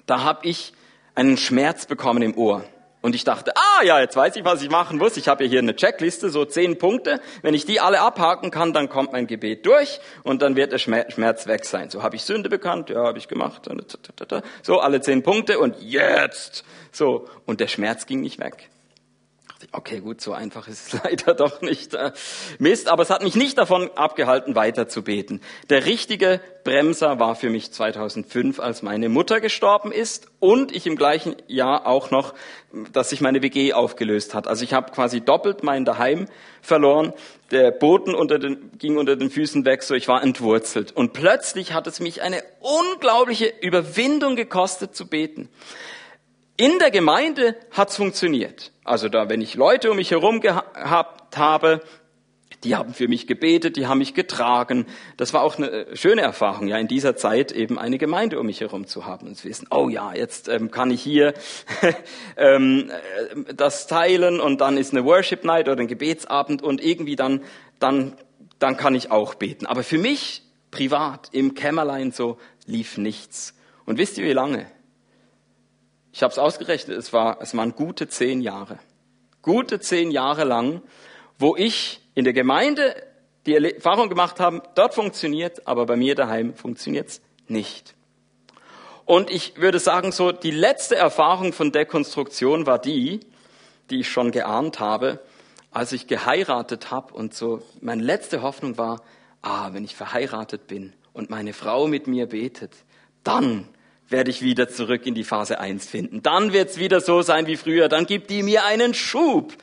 Da 0.06 0.24
habe 0.24 0.48
ich 0.48 0.72
einen 1.16 1.36
Schmerz 1.36 1.86
bekommen 1.86 2.22
im 2.22 2.38
Ohr. 2.38 2.64
Und 3.06 3.14
ich 3.14 3.24
dachte, 3.24 3.54
ah 3.56 3.84
ja, 3.84 4.00
jetzt 4.00 4.16
weiß 4.16 4.36
ich, 4.36 4.44
was 4.46 4.64
ich 4.64 4.72
machen 4.72 4.98
muss. 4.98 5.16
Ich 5.16 5.28
habe 5.28 5.44
ja 5.44 5.50
hier 5.52 5.60
eine 5.60 5.76
Checkliste, 5.76 6.32
so 6.32 6.44
zehn 6.44 6.80
Punkte. 6.80 7.22
Wenn 7.44 7.54
ich 7.54 7.64
die 7.64 7.80
alle 7.80 8.02
abhaken 8.02 8.50
kann, 8.50 8.74
dann 8.74 8.90
kommt 8.90 9.12
mein 9.12 9.28
Gebet 9.28 9.64
durch 9.68 10.00
und 10.24 10.42
dann 10.42 10.56
wird 10.56 10.72
der 10.72 10.80
Schmerz 10.80 11.46
weg 11.46 11.66
sein. 11.66 11.92
So 11.92 12.02
habe 12.02 12.16
ich 12.16 12.24
Sünde 12.24 12.50
bekannt, 12.50 12.90
ja, 12.90 13.04
habe 13.04 13.20
ich 13.20 13.28
gemacht. 13.28 13.70
So 14.64 14.80
alle 14.80 15.02
zehn 15.02 15.22
Punkte 15.22 15.60
und 15.60 15.80
jetzt. 15.84 16.66
So 16.92 17.30
und 17.46 17.60
der 17.60 17.68
Schmerz 17.68 18.08
ging 18.08 18.22
nicht 18.22 18.40
weg. 18.40 18.72
Okay, 19.72 20.00
gut, 20.00 20.22
so 20.22 20.34
einfach 20.34 20.68
ist 20.68 20.94
es 20.94 21.04
leider 21.04 21.34
doch 21.34 21.62
nicht. 21.62 21.94
Äh, 21.94 22.12
Mist, 22.60 22.90
aber 22.90 23.04
es 23.04 23.10
hat 23.10 23.24
mich 23.24 23.36
nicht 23.36 23.58
davon 23.58 23.90
abgehalten, 23.96 24.56
weiter 24.56 24.88
zu 24.88 25.04
beten. 25.04 25.42
Der 25.70 25.86
richtige 25.86 26.40
Bremser 26.64 27.20
war 27.20 27.36
für 27.36 27.50
mich 27.50 27.72
2005, 27.72 28.60
als 28.60 28.82
meine 28.82 29.10
Mutter 29.10 29.40
gestorben 29.40 29.92
ist 29.92 30.28
und 30.40 30.76
ich 30.76 30.88
im 30.88 30.96
gleichen 30.96 31.36
Jahr 31.48 31.88
auch 31.88 32.12
noch, 32.12 32.34
dass 32.92 33.10
sich 33.10 33.22
meine 33.22 33.42
WG 33.42 33.74
aufgelöst 33.74 34.34
hat. 34.34 34.48
Also 34.48 34.64
ich 34.64 34.74
habe 34.74 34.92
quasi 34.92 35.22
doppelt 35.22 35.64
mein 35.64 35.86
Daheim 35.86 36.28
verloren. 36.62 37.14
Der 37.52 37.72
Boden 37.72 38.16
unter 38.16 38.40
den, 38.40 38.72
ging 38.78 38.98
unter 38.98 39.16
den 39.16 39.30
Füßen 39.30 39.66
weg, 39.66 39.84
so 39.84 39.94
ich 39.94 40.08
war 40.08 40.24
entwurzelt. 40.24 40.92
Und 40.92 41.14
plötzlich 41.14 41.74
hat 41.74 41.88
es 41.88 42.00
mich 42.00 42.22
eine 42.22 42.44
unglaubliche 42.60 43.54
Überwindung 43.62 44.36
gekostet 44.36 44.96
zu 44.96 45.08
beten. 45.08 45.50
In 46.58 46.80
der 46.80 46.92
Gemeinde 46.92 47.56
hat's 47.72 47.98
funktioniert. 47.98 48.72
Also 48.86 49.10
da, 49.10 49.30
wenn 49.30 49.42
ich 49.42 49.56
Leute 49.56 49.92
um 49.92 49.98
mich 49.98 50.12
herum 50.12 50.40
gehabt 50.40 51.38
habe, 51.38 51.82
die 52.64 52.76
haben 52.76 52.94
für 52.94 53.08
mich 53.08 53.28
gebetet, 53.28 53.76
die 53.76 53.88
haben 53.88 53.98
mich 53.98 54.14
getragen. 54.14 54.86
Das 55.18 55.34
war 55.34 55.44
auch 55.44 55.58
eine 55.58 55.70
äh, 55.70 55.96
schöne 55.96 56.22
Erfahrung, 56.22 56.68
ja, 56.68 56.78
in 56.78 56.88
dieser 56.88 57.16
Zeit 57.16 57.52
eben 57.52 57.78
eine 57.78 57.98
Gemeinde 57.98 58.40
um 58.40 58.46
mich 58.46 58.62
herum 58.62 58.88
zu 58.88 59.06
haben 59.06 59.28
und 59.28 59.36
zu 59.36 59.48
wissen, 59.48 59.68
oh 59.70 59.90
ja, 59.90 60.14
jetzt 60.14 60.48
ähm, 60.48 60.72
kann 60.72 60.92
ich 60.92 61.02
hier 61.02 61.34
ähm, 62.38 62.90
äh, 62.90 63.54
das 63.54 63.88
teilen 63.88 64.40
und 64.40 64.62
dann 64.62 64.78
ist 64.78 64.94
eine 64.94 65.04
Worship 65.04 65.44
Night 65.44 65.68
oder 65.68 65.82
ein 65.82 65.88
Gebetsabend 65.88 66.64
und 66.64 66.84
irgendwie 66.84 67.16
dann, 67.16 67.42
dann, 67.80 68.14
dann 68.60 68.78
kann 68.78 68.96
ich 68.96 69.12
auch 69.12 69.36
beten. 69.36 69.66
Aber 69.66 69.84
für 69.84 69.98
mich 69.98 70.42
privat 70.72 71.30
im 71.34 71.54
Kämmerlein 71.54 72.12
so 72.12 72.38
lief 72.66 72.98
nichts. 72.98 73.54
Und 73.86 73.98
wisst 73.98 74.18
ihr, 74.18 74.26
wie 74.26 74.34
lange? 74.34 74.66
Ich 76.16 76.24
habe 76.24 76.32
es 76.32 76.40
ausgerechnet, 76.40 76.98
es, 76.98 77.12
war, 77.12 77.42
es 77.42 77.58
waren 77.58 77.76
gute 77.76 78.08
zehn 78.08 78.40
Jahre. 78.40 78.80
Gute 79.42 79.82
zehn 79.82 80.12
Jahre 80.12 80.46
lang, 80.46 80.82
wo 81.38 81.58
ich 81.58 82.00
in 82.14 82.24
der 82.24 82.32
Gemeinde 82.32 82.96
die 83.46 83.56
Erfahrung 83.56 84.08
gemacht 84.08 84.40
habe, 84.40 84.64
dort 84.76 84.94
funktioniert, 84.94 85.68
aber 85.68 85.86
bei 85.86 85.98
mir 85.98 86.16
daheim 86.16 86.54
funktioniert 86.56 87.10
es 87.10 87.22
nicht. 87.50 87.96
Und 89.04 89.30
ich 89.30 89.58
würde 89.58 89.78
sagen, 89.78 90.14
so 90.14 90.32
die 90.32 90.52
letzte 90.52 90.96
Erfahrung 90.96 91.52
von 91.52 91.74
Dekonstruktion 91.74 92.66
war 92.66 92.80
die, 92.80 93.20
die 93.90 94.00
ich 94.00 94.10
schon 94.10 94.32
geahnt 94.32 94.80
habe, 94.80 95.20
als 95.72 95.92
ich 95.92 96.08
geheiratet 96.08 96.92
habe 96.92 97.14
und 97.14 97.34
so 97.34 97.62
meine 97.82 98.02
letzte 98.02 98.42
Hoffnung 98.42 98.78
war, 98.78 99.02
ah, 99.42 99.74
wenn 99.74 99.84
ich 99.84 99.98
verheiratet 99.98 100.68
bin 100.68 100.94
und 101.12 101.30
meine 101.30 101.52
Frau 101.52 101.88
mit 101.88 102.08
mir 102.08 102.28
betet, 102.28 102.72
dann 103.26 103.68
werde 104.10 104.30
ich 104.30 104.42
wieder 104.42 104.70
zurück 104.70 105.06
in 105.06 105.16
die 105.16 105.24
Phase 105.24 105.60
1 105.60 105.88
finden. 105.88 106.22
Dann 106.22 106.54
wird 106.54 106.70
es 106.70 106.80
wieder 106.80 107.02
so 107.02 107.22
sein 107.22 107.48
wie 107.48 107.58
früher. 107.58 107.90
Dann 107.90 108.06
gibt 108.06 108.30
die 108.30 108.44
mir 108.44 108.66
einen 108.66 108.94
Schub. 108.94 109.54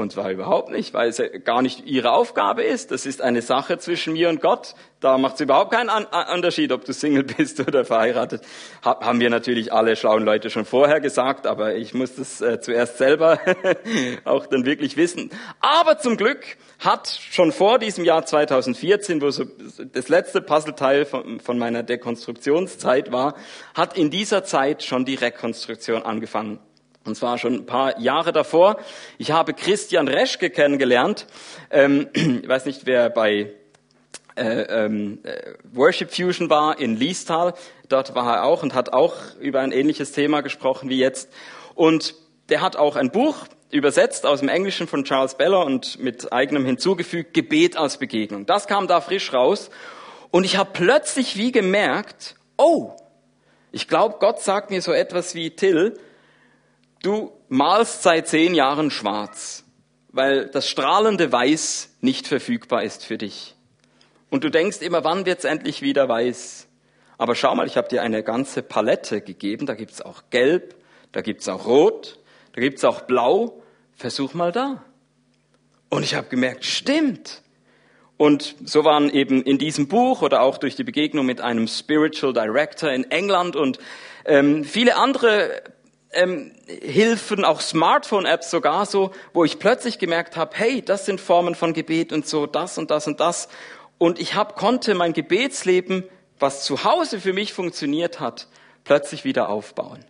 Und 0.00 0.12
zwar 0.12 0.30
überhaupt 0.30 0.70
nicht, 0.70 0.94
weil 0.94 1.08
es 1.08 1.22
gar 1.44 1.62
nicht 1.62 1.86
ihre 1.86 2.12
Aufgabe 2.12 2.62
ist. 2.62 2.90
Das 2.90 3.06
ist 3.06 3.22
eine 3.22 3.42
Sache 3.42 3.78
zwischen 3.78 4.14
mir 4.14 4.28
und 4.28 4.40
Gott. 4.40 4.74
Da 5.00 5.16
macht 5.16 5.36
es 5.36 5.40
überhaupt 5.40 5.72
keinen 5.72 5.88
Unterschied, 6.34 6.72
ob 6.72 6.84
du 6.84 6.92
Single 6.92 7.22
bist 7.36 7.60
oder 7.60 7.84
verheiratet. 7.84 8.42
Haben 8.82 9.20
wir 9.20 9.30
natürlich 9.30 9.72
alle 9.72 9.96
schlauen 9.96 10.24
Leute 10.24 10.50
schon 10.50 10.64
vorher 10.64 11.00
gesagt, 11.00 11.46
aber 11.46 11.74
ich 11.74 11.94
muss 11.94 12.16
das 12.16 12.40
äh, 12.40 12.60
zuerst 12.60 12.98
selber 12.98 13.38
auch 14.24 14.46
dann 14.46 14.66
wirklich 14.66 14.96
wissen. 14.96 15.30
Aber 15.60 15.98
zum 15.98 16.16
Glück 16.16 16.56
hat 16.78 17.08
schon 17.08 17.52
vor 17.52 17.78
diesem 17.78 18.04
Jahr 18.04 18.24
2014, 18.24 19.22
wo 19.22 19.30
so 19.30 19.44
das 19.92 20.08
letzte 20.08 20.40
Puzzleteil 20.40 21.04
von, 21.04 21.40
von 21.40 21.58
meiner 21.58 21.82
Dekonstruktionszeit 21.82 23.12
war, 23.12 23.34
hat 23.74 23.96
in 23.96 24.10
dieser 24.10 24.44
Zeit 24.44 24.82
schon 24.82 25.04
die 25.04 25.14
Rekonstruktion 25.14 26.02
angefangen. 26.02 26.58
Und 27.04 27.16
zwar 27.16 27.38
schon 27.38 27.54
ein 27.54 27.66
paar 27.66 27.98
Jahre 27.98 28.32
davor. 28.32 28.76
Ich 29.18 29.30
habe 29.30 29.54
Christian 29.54 30.06
Reschke 30.06 30.50
kennengelernt. 30.50 31.26
Ähm, 31.70 32.08
ich 32.14 32.48
weiß 32.48 32.66
nicht, 32.66 32.86
wer 32.86 33.08
bei 33.08 33.52
äh, 34.36 34.62
ähm, 34.62 35.20
äh, 35.22 35.54
Worship 35.72 36.14
Fusion 36.14 36.50
war 36.50 36.78
in 36.78 36.96
Liestal. 36.96 37.54
Dort 37.88 38.14
war 38.14 38.36
er 38.36 38.44
auch 38.44 38.62
und 38.62 38.74
hat 38.74 38.92
auch 38.92 39.14
über 39.40 39.60
ein 39.60 39.72
ähnliches 39.72 40.12
Thema 40.12 40.42
gesprochen 40.42 40.88
wie 40.88 40.98
jetzt. 40.98 41.30
Und 41.74 42.14
der 42.48 42.60
hat 42.60 42.76
auch 42.76 42.96
ein 42.96 43.10
Buch 43.10 43.46
übersetzt 43.70 44.26
aus 44.26 44.40
dem 44.40 44.48
Englischen 44.48 44.86
von 44.86 45.04
Charles 45.04 45.36
Beller 45.36 45.64
und 45.64 45.98
mit 46.00 46.32
eigenem 46.32 46.64
hinzugefügt, 46.64 47.34
Gebet 47.34 47.76
als 47.76 47.98
Begegnung. 47.98 48.46
Das 48.46 48.66
kam 48.66 48.86
da 48.86 49.00
frisch 49.00 49.32
raus. 49.32 49.70
Und 50.30 50.44
ich 50.44 50.56
habe 50.56 50.70
plötzlich 50.72 51.36
wie 51.36 51.52
gemerkt, 51.52 52.36
oh, 52.56 52.92
ich 53.72 53.88
glaube, 53.88 54.16
Gott 54.18 54.40
sagt 54.40 54.70
mir 54.70 54.82
so 54.82 54.92
etwas 54.92 55.34
wie, 55.34 55.50
Till, 55.50 55.98
Du 57.02 57.32
malst 57.48 58.02
seit 58.02 58.28
zehn 58.28 58.54
Jahren 58.54 58.90
schwarz, 58.90 59.64
weil 60.08 60.48
das 60.48 60.68
strahlende 60.68 61.32
Weiß 61.32 61.96
nicht 62.02 62.26
verfügbar 62.26 62.82
ist 62.82 63.06
für 63.06 63.16
dich. 63.16 63.54
Und 64.28 64.44
du 64.44 64.50
denkst 64.50 64.82
immer, 64.82 65.02
wann 65.02 65.24
wird's 65.24 65.44
endlich 65.44 65.80
wieder 65.80 66.08
weiß? 66.08 66.68
Aber 67.16 67.34
schau 67.34 67.54
mal, 67.54 67.66
ich 67.66 67.76
habe 67.76 67.88
dir 67.88 68.02
eine 68.02 68.22
ganze 68.22 68.62
Palette 68.62 69.22
gegeben. 69.22 69.66
Da 69.66 69.74
gibt's 69.74 70.02
auch 70.02 70.24
Gelb, 70.30 70.74
da 71.12 71.22
gibt's 71.22 71.48
auch 71.48 71.66
Rot, 71.66 72.18
da 72.52 72.60
gibt's 72.60 72.84
auch 72.84 73.02
Blau. 73.02 73.62
Versuch 73.94 74.34
mal 74.34 74.52
da. 74.52 74.84
Und 75.88 76.02
ich 76.02 76.14
habe 76.14 76.28
gemerkt, 76.28 76.64
stimmt. 76.64 77.42
Und 78.16 78.56
so 78.64 78.84
waren 78.84 79.08
eben 79.08 79.42
in 79.42 79.56
diesem 79.56 79.88
Buch 79.88 80.20
oder 80.20 80.42
auch 80.42 80.58
durch 80.58 80.76
die 80.76 80.84
Begegnung 80.84 81.24
mit 81.24 81.40
einem 81.40 81.66
Spiritual 81.66 82.34
Director 82.34 82.90
in 82.90 83.10
England 83.10 83.56
und 83.56 83.78
ähm, 84.26 84.64
viele 84.64 84.96
andere 84.96 85.62
ähm, 86.12 86.52
Hilfen, 86.66 87.44
auch 87.44 87.60
Smartphone-Apps 87.60 88.50
sogar 88.50 88.86
so, 88.86 89.12
wo 89.32 89.44
ich 89.44 89.58
plötzlich 89.58 89.98
gemerkt 89.98 90.36
habe, 90.36 90.52
hey, 90.56 90.82
das 90.82 91.06
sind 91.06 91.20
Formen 91.20 91.54
von 91.54 91.72
Gebet 91.72 92.12
und 92.12 92.26
so, 92.26 92.46
das 92.46 92.78
und 92.78 92.90
das 92.90 93.06
und 93.06 93.20
das. 93.20 93.48
Und 93.98 94.18
ich 94.18 94.34
hab, 94.34 94.56
konnte 94.56 94.94
mein 94.94 95.12
Gebetsleben, 95.12 96.04
was 96.38 96.64
zu 96.64 96.84
Hause 96.84 97.20
für 97.20 97.32
mich 97.32 97.52
funktioniert 97.52 98.18
hat, 98.18 98.48
plötzlich 98.84 99.24
wieder 99.24 99.48
aufbauen. 99.48 100.04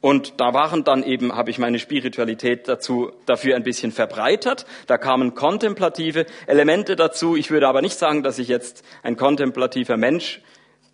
Und 0.00 0.40
da 0.40 0.54
waren 0.54 0.84
dann 0.84 1.02
eben, 1.02 1.34
habe 1.34 1.50
ich 1.50 1.58
meine 1.58 1.80
Spiritualität 1.80 2.68
dazu, 2.68 3.10
dafür 3.26 3.56
ein 3.56 3.64
bisschen 3.64 3.90
verbreitert. 3.90 4.64
Da 4.86 4.96
kamen 4.96 5.34
kontemplative 5.34 6.26
Elemente 6.46 6.94
dazu. 6.94 7.34
Ich 7.34 7.50
würde 7.50 7.66
aber 7.66 7.82
nicht 7.82 7.98
sagen, 7.98 8.22
dass 8.22 8.38
ich 8.38 8.46
jetzt 8.46 8.84
ein 9.02 9.16
kontemplativer 9.16 9.96
Mensch 9.96 10.40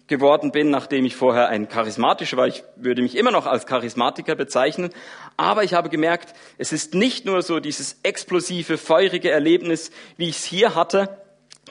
geworden 0.07 0.53
bin, 0.53 0.71
nachdem 0.71 1.05
ich 1.05 1.17
vorher 1.17 1.49
ein 1.49 1.69
charismatischer 1.69 2.37
war. 2.37 2.47
Ich 2.47 2.63
würde 2.77 3.03
mich 3.03 3.17
immer 3.17 3.31
noch 3.31 3.47
als 3.47 3.67
Charismatiker 3.67 4.35
bezeichnen. 4.35 4.91
Aber 5.37 5.65
ich 5.65 5.75
habe 5.75 5.89
gemerkt, 5.89 6.35
es 6.59 6.73
ist 6.73 6.95
nicht 6.95 7.25
nur 7.25 7.43
so 7.43 7.59
dieses 7.59 7.99
explosive, 8.03 8.77
feurige 8.77 9.31
Erlebnis, 9.31 9.91
wie 10.17 10.29
ich 10.29 10.37
es 10.37 10.45
hier 10.45 10.75
hatte, 10.75 11.19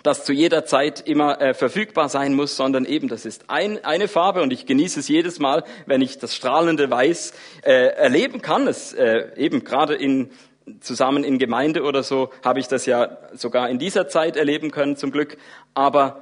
das 0.02 0.26
zu 0.26 0.34
jeder 0.34 0.66
Zeit 0.66 1.02
immer 1.08 1.40
äh, 1.40 1.54
verfügbar 1.54 2.10
sein 2.10 2.34
muss, 2.34 2.58
sondern 2.58 2.86
eben, 2.86 3.08
das 3.08 3.26
ist 3.26 3.50
ein, 3.50 3.84
eine 3.86 4.08
Farbe 4.08 4.42
und 4.42 4.52
ich 4.52 4.66
genieße 4.66 5.00
es 5.00 5.08
jedes 5.08 5.40
Mal, 5.40 5.64
wenn 5.86 6.02
ich 6.02 6.18
das 6.18 6.36
strahlende 6.36 6.90
Weiß 6.90 7.34
äh, 7.62 7.72
erleben 7.72 8.42
kann. 8.42 8.68
Es 8.68 8.94
äh, 8.94 9.30
eben 9.38 9.64
gerade 9.64 9.94
in 9.94 10.32
zusammen 10.80 11.24
in 11.24 11.40
Gemeinde 11.40 11.84
oder 11.84 12.04
so 12.04 12.30
habe 12.44 12.60
ich 12.60 12.68
das 12.68 12.86
ja 12.86 13.18
sogar 13.34 13.70
in 13.70 13.80
dieser 13.80 14.08
Zeit 14.08 14.38
erleben 14.38 14.72
können, 14.72 14.96
zum 14.96 15.12
Glück. 15.12 15.38
Aber 15.74 16.22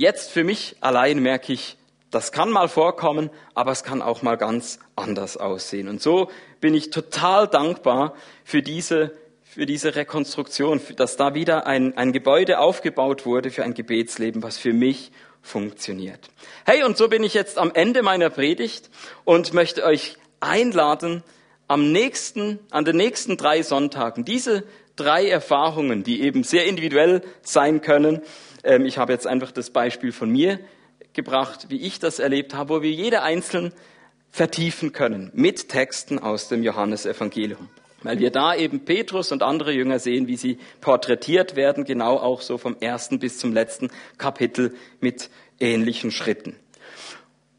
jetzt 0.00 0.30
für 0.30 0.44
mich 0.44 0.76
allein 0.80 1.20
merke 1.20 1.52
ich, 1.52 1.76
das 2.10 2.32
kann 2.32 2.50
mal 2.50 2.68
vorkommen, 2.68 3.30
aber 3.54 3.70
es 3.70 3.84
kann 3.84 4.02
auch 4.02 4.22
mal 4.22 4.36
ganz 4.36 4.80
anders 4.96 5.36
aussehen. 5.36 5.88
Und 5.88 6.02
so 6.02 6.30
bin 6.60 6.74
ich 6.74 6.90
total 6.90 7.46
dankbar 7.46 8.14
für 8.42 8.62
diese, 8.62 9.12
für 9.44 9.66
diese 9.66 9.94
Rekonstruktion, 9.94 10.80
dass 10.96 11.16
da 11.16 11.34
wieder 11.34 11.66
ein, 11.66 11.96
ein 11.96 12.12
Gebäude 12.12 12.58
aufgebaut 12.58 13.26
wurde 13.26 13.50
für 13.50 13.62
ein 13.62 13.74
Gebetsleben, 13.74 14.42
was 14.42 14.58
für 14.58 14.72
mich 14.72 15.12
funktioniert. 15.42 16.30
Hey, 16.64 16.82
und 16.82 16.96
so 16.96 17.08
bin 17.08 17.22
ich 17.22 17.34
jetzt 17.34 17.58
am 17.58 17.70
Ende 17.72 18.02
meiner 18.02 18.30
Predigt 18.30 18.90
und 19.24 19.52
möchte 19.52 19.84
euch 19.84 20.16
einladen, 20.40 21.22
am 21.68 21.92
nächsten, 21.92 22.58
an 22.70 22.84
den 22.84 22.96
nächsten 22.96 23.36
drei 23.36 23.62
Sonntagen 23.62 24.24
diese 24.24 24.64
drei 24.96 25.28
Erfahrungen, 25.28 26.02
die 26.02 26.20
eben 26.22 26.42
sehr 26.42 26.66
individuell 26.66 27.22
sein 27.42 27.80
können, 27.80 28.22
ähm, 28.64 28.84
ich 28.86 28.98
habe 28.98 29.12
jetzt 29.12 29.26
einfach 29.26 29.52
das 29.52 29.70
Beispiel 29.70 30.12
von 30.12 30.30
mir 30.30 30.58
gebracht, 31.12 31.66
wie 31.68 31.80
ich 31.80 31.98
das 31.98 32.18
erlebt 32.18 32.54
habe, 32.54 32.74
wo 32.74 32.82
wir 32.82 32.90
jeder 32.90 33.22
einzeln 33.22 33.72
vertiefen 34.30 34.92
können 34.92 35.30
mit 35.34 35.68
Texten 35.68 36.18
aus 36.18 36.48
dem 36.48 36.62
Johannesevangelium. 36.62 37.68
Weil 38.02 38.18
wir 38.18 38.30
da 38.30 38.54
eben 38.54 38.84
Petrus 38.84 39.30
und 39.30 39.42
andere 39.42 39.72
Jünger 39.72 39.98
sehen, 39.98 40.26
wie 40.26 40.36
sie 40.36 40.58
porträtiert 40.80 41.54
werden, 41.56 41.84
genau 41.84 42.16
auch 42.16 42.40
so 42.40 42.56
vom 42.56 42.76
ersten 42.80 43.18
bis 43.18 43.38
zum 43.38 43.52
letzten 43.52 43.90
Kapitel 44.16 44.74
mit 45.00 45.28
ähnlichen 45.58 46.10
Schritten. 46.10 46.56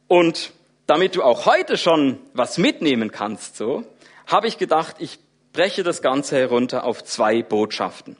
Und 0.07 0.53
damit 0.87 1.15
du 1.15 1.23
auch 1.23 1.45
heute 1.45 1.77
schon 1.77 2.19
was 2.33 2.57
mitnehmen 2.57 3.11
kannst, 3.11 3.55
so, 3.55 3.83
habe 4.25 4.47
ich 4.47 4.57
gedacht, 4.57 4.95
ich 4.99 5.19
breche 5.53 5.83
das 5.83 6.01
Ganze 6.01 6.37
herunter 6.37 6.85
auf 6.85 7.03
zwei 7.03 7.43
Botschaften. 7.43 8.17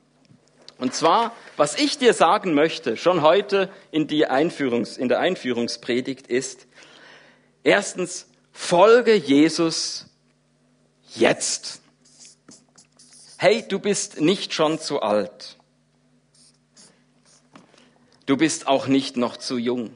Und 0.82 0.96
zwar, 0.96 1.36
was 1.58 1.78
ich 1.78 2.00
dir 2.00 2.16
sagen 2.16 2.56
möchte, 2.56 2.98
schon 2.98 3.22
heute 3.22 3.70
in, 3.92 4.08
die 4.08 4.28
Einführungs-, 4.28 4.98
in 4.98 5.10
der 5.10 5.20
Einführungspredigt 5.20 6.26
ist, 6.26 6.66
erstens, 7.64 8.28
folge 8.52 9.14
Jesus 9.14 10.08
jetzt. 11.14 11.84
Hey, 13.38 13.64
du 13.68 13.78
bist 13.78 14.22
nicht 14.22 14.56
schon 14.56 14.80
zu 14.80 15.04
alt. 15.04 15.60
Du 18.26 18.36
bist 18.36 18.66
auch 18.66 18.88
nicht 18.88 19.18
noch 19.18 19.38
zu 19.38 19.60
jung. 19.60 19.96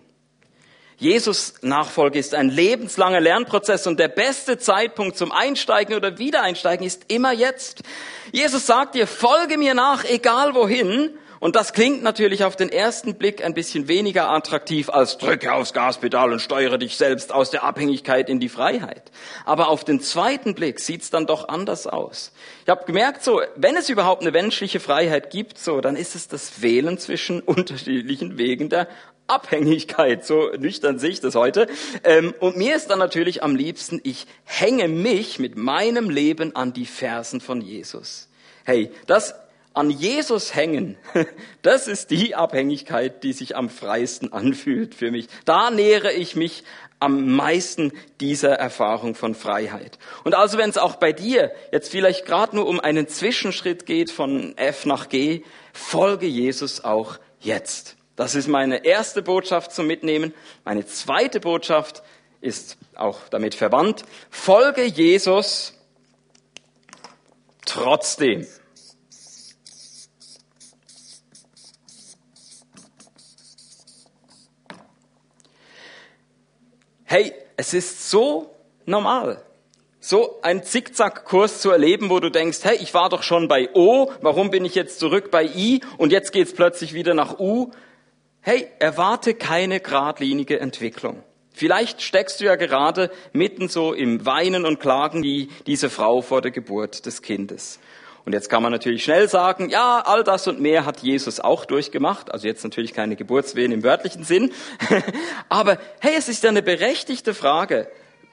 Jesus 0.98 1.56
Nachfolge 1.62 2.20
ist 2.20 2.34
ein 2.34 2.50
lebenslanger 2.50 3.20
Lernprozess 3.20 3.86
und 3.86 4.00
der 4.00 4.08
beste 4.08 4.58
Zeitpunkt 4.58 5.18
zum 5.18 5.32
Einsteigen 5.32 5.96
oder 5.96 6.18
Wiedereinsteigen 6.18 6.86
ist 6.86 7.06
immer 7.10 7.34
jetzt. 7.34 7.82
Jesus 8.32 8.66
sagt 8.66 8.96
dir, 8.96 9.06
folge 9.06 9.58
mir 9.58 9.74
nach, 9.74 10.06
egal 10.06 10.56
wohin. 10.56 11.18
Und 11.41 11.56
das 11.56 11.74
klingt 11.74 12.02
natürlich 12.02 12.43
auf 12.43 12.56
den 12.56 12.70
ersten 12.70 13.16
Blick 13.16 13.43
ein 13.43 13.54
bisschen 13.54 13.88
weniger 13.88 14.30
attraktiv 14.32 14.89
als 14.89 15.18
drücke 15.18 15.54
aufs 15.54 15.74
Gaspedal 15.74 16.32
und 16.32 16.39
steuere 16.39 16.78
dich 16.78 16.96
selbst 16.96 17.34
aus 17.34 17.52
der 17.52 17.64
Abhängigkeit 17.64 18.30
in 18.30 18.39
die 18.39 18.50
Freiheit. 18.50 19.12
Aber 19.43 19.68
auf 19.68 19.84
den 19.84 20.00
zweiten 20.00 20.56
Blick 20.56 20.80
sieht's 20.80 21.10
dann 21.10 21.28
doch 21.28 21.50
anders 21.50 21.88
aus. 21.88 22.32
Ich 22.64 22.70
habe 22.70 22.86
gemerkt, 22.86 23.24
so, 23.24 23.41
wenn 23.58 23.76
es 23.76 23.89
überhaupt 23.89 24.22
eine 24.22 24.32
menschliche 24.32 24.80
Freiheit 24.80 25.30
gibt, 25.30 25.60
so, 25.60 25.82
dann 25.82 25.98
ist 25.98 26.16
es 26.16 26.30
das 26.30 26.62
Wählen 26.62 26.98
zwischen 26.98 27.41
unterschiedlichen 27.46 28.38
Wegen 28.38 28.70
der 28.70 28.88
Abhängigkeit, 29.28 30.26
so 30.26 30.51
nüchtern 30.57 30.99
sehe 30.99 31.11
ich 31.11 31.19
das 31.19 31.36
heute. 31.36 31.67
Ähm, 32.03 32.34
und 32.39 32.57
mir 32.57 32.76
ist 32.76 32.89
dann 32.89 32.99
natürlich 32.99 33.43
am 33.43 33.55
liebsten, 33.55 33.99
ich 34.03 34.28
hänge 34.43 34.88
mich 34.88 35.39
mit 35.39 35.57
meinem 35.57 36.09
Leben 36.09 36.55
an 36.55 36.73
die 36.73 36.86
Fersen 36.86 37.41
von 37.41 37.61
Jesus. 37.61 38.30
Hey, 38.65 38.91
das 39.07 39.36
an 39.73 39.89
Jesus 39.89 40.55
hängen, 40.55 40.97
das 41.61 41.88
ist 41.88 42.11
die 42.11 42.36
Abhängigkeit, 42.36 43.23
die 43.23 43.34
sich 43.34 43.55
am 43.55 43.69
freisten 43.69 44.32
anfühlt 44.32 44.95
für 44.95 45.11
mich. 45.11 45.28
Da 45.43 45.69
nähere 45.69 46.13
ich 46.13 46.36
mich 46.36 46.63
am 46.99 47.36
meisten 47.36 47.91
dieser 48.21 48.53
Erfahrung 48.53 49.15
von 49.15 49.36
Freiheit. 49.36 49.99
Und 50.23 50.34
also 50.34 50.57
wenn 50.57 50.69
es 50.69 50.78
auch 50.78 50.95
bei 50.95 51.11
dir 51.11 51.51
jetzt 51.71 51.91
vielleicht 51.91 52.26
gerade 52.26 52.55
nur 52.55 52.67
um 52.67 52.80
einen 52.80 53.07
Zwischenschritt 53.07 53.86
geht 53.86 54.11
von 54.11 54.57
F 54.57 54.86
nach 54.86 55.09
G, 55.09 55.43
folge 55.73 56.26
Jesus 56.26 56.84
auch 56.84 57.17
jetzt. 57.39 57.95
Das 58.16 58.34
ist 58.34 58.47
meine 58.47 58.86
erste 58.86 59.22
Botschaft 59.22 59.74
zum 59.74 59.88
Mitnehmen. 59.88 60.34
Meine 60.63 60.86
zweite 60.86 61.41
Botschaft 61.41 62.01
ist 62.39 62.78
auch 62.95 63.20
damit 63.30 63.55
verwandt. 63.55 64.05
Folge 64.30 64.84
Jesus 64.84 65.74
trotzdem. 67.66 68.47
Hey, 77.03 77.34
es 77.57 77.74
ist 77.74 78.09
so 78.09 78.55
normal, 78.86 79.43
so 79.99 80.39
ein 80.41 80.63
Zickzackkurs 80.63 81.61
zu 81.61 81.70
erleben, 81.70 82.09
wo 82.09 82.20
du 82.20 82.30
denkst, 82.30 82.59
hey, 82.63 82.78
ich 82.78 82.93
war 82.93 83.09
doch 83.09 83.24
schon 83.24 83.47
bei 83.47 83.70
O, 83.74 84.11
warum 84.22 84.51
bin 84.51 84.66
ich 84.66 84.76
jetzt 84.76 84.99
zurück 84.99 85.32
bei 85.32 85.43
I 85.43 85.82
und 85.97 86.11
jetzt 86.11 86.32
geht's 86.32 86.53
plötzlich 86.53 86.93
wieder 86.93 87.13
nach 87.13 87.39
U? 87.39 87.72
Hey, 88.46 88.68
erwarte 88.78 89.34
keine 89.34 89.80
geradlinige 89.80 90.60
Entwicklung. 90.60 91.24
Vielleicht 91.52 92.04
steckst 92.04 92.39
du 92.39 92.46
ja 92.46 92.56
gerade 92.56 93.10
mitten 93.34 93.70
so 93.70 93.91
im 93.91 94.24
Weinen 94.28 94.66
und 94.66 94.80
Klagen 94.80 95.24
wie 95.24 95.50
diese 95.66 95.89
Frau 95.89 96.22
vor 96.22 96.43
der 96.43 96.52
Geburt 96.52 97.08
des 97.08 97.24
Kindes. 97.24 97.80
Und 98.24 98.34
jetzt 98.34 98.50
kann 98.52 98.62
man 98.62 98.72
natürlich 98.72 99.04
schnell 99.04 99.28
sagen, 99.30 99.70
ja, 99.70 100.04
all 100.06 100.24
das 100.24 100.48
und 100.48 100.62
mehr 100.62 100.86
hat 100.86 101.00
Jesus 101.00 101.39
auch 101.39 101.66
durchgemacht. 101.66 102.32
Also 102.32 102.46
jetzt 102.46 102.64
natürlich 102.64 102.93
keine 102.93 103.16
Geburtswehen 103.16 103.72
im 103.72 103.82
wörtlichen 103.82 104.24
Sinn. 104.24 104.52
Aber 105.50 105.80
hey, 106.00 106.14
es 106.16 106.30
ist 106.30 106.43
ja 106.43 106.52
eine 106.52 106.62
berechtigte 106.62 107.34
Frage. 107.34 107.88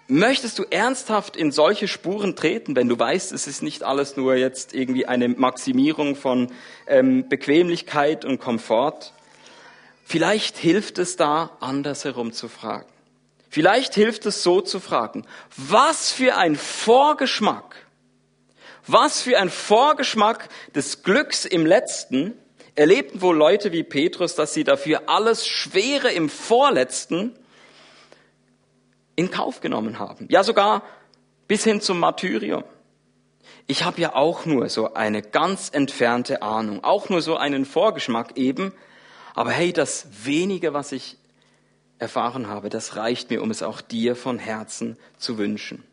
Möchtest 0.08 0.58
du 0.58 0.64
ernsthaft 0.68 1.38
in 1.38 1.52
solche 1.52 1.88
Spuren 1.88 2.36
treten, 2.36 2.76
wenn 2.76 2.88
du 2.88 2.98
weißt, 2.98 3.32
es 3.32 3.46
ist 3.46 3.62
nicht 3.62 3.82
alles 3.82 4.18
nur 4.18 4.34
jetzt 4.34 4.74
irgendwie 4.74 5.06
eine 5.06 5.28
Maximierung 5.28 6.16
von 6.16 6.52
ähm, 6.86 7.30
Bequemlichkeit 7.30 8.26
und 8.26 8.40
Komfort? 8.40 9.14
Vielleicht 10.04 10.56
hilft 10.56 10.98
es 10.98 11.16
da, 11.16 11.56
andersherum 11.60 12.32
zu 12.32 12.48
fragen. 12.48 12.86
Vielleicht 13.48 13.94
hilft 13.94 14.26
es 14.26 14.42
so 14.42 14.60
zu 14.60 14.80
fragen, 14.80 15.26
was 15.56 16.10
für 16.10 16.36
ein 16.36 16.56
Vorgeschmack, 16.56 17.76
was 18.86 19.22
für 19.22 19.38
ein 19.38 19.50
Vorgeschmack 19.50 20.48
des 20.74 21.02
Glücks 21.02 21.44
im 21.44 21.66
Letzten 21.66 22.34
erlebten 22.74 23.20
wohl 23.20 23.36
Leute 23.36 23.72
wie 23.72 23.82
Petrus, 23.82 24.34
dass 24.34 24.54
sie 24.54 24.64
dafür 24.64 25.02
alles 25.06 25.46
Schwere 25.46 26.10
im 26.10 26.28
Vorletzten 26.28 27.34
in 29.14 29.30
Kauf 29.30 29.60
genommen 29.60 29.98
haben. 29.98 30.26
Ja, 30.30 30.42
sogar 30.42 30.82
bis 31.48 31.64
hin 31.64 31.80
zum 31.80 31.98
Martyrium. 31.98 32.64
Ich 33.66 33.84
habe 33.84 34.00
ja 34.00 34.14
auch 34.14 34.46
nur 34.46 34.68
so 34.68 34.94
eine 34.94 35.22
ganz 35.22 35.68
entfernte 35.70 36.42
Ahnung, 36.42 36.82
auch 36.82 37.08
nur 37.08 37.20
so 37.20 37.36
einen 37.36 37.64
Vorgeschmack 37.64 38.36
eben, 38.36 38.72
aber 39.34 39.50
hey, 39.50 39.72
das 39.72 40.06
wenige, 40.24 40.74
was 40.74 40.92
ich 40.92 41.16
erfahren 41.98 42.48
habe, 42.48 42.68
das 42.68 42.96
reicht 42.96 43.30
mir, 43.30 43.42
um 43.42 43.50
es 43.50 43.62
auch 43.62 43.80
dir 43.80 44.16
von 44.16 44.38
Herzen 44.38 44.96
zu 45.18 45.38
wünschen. 45.38 45.84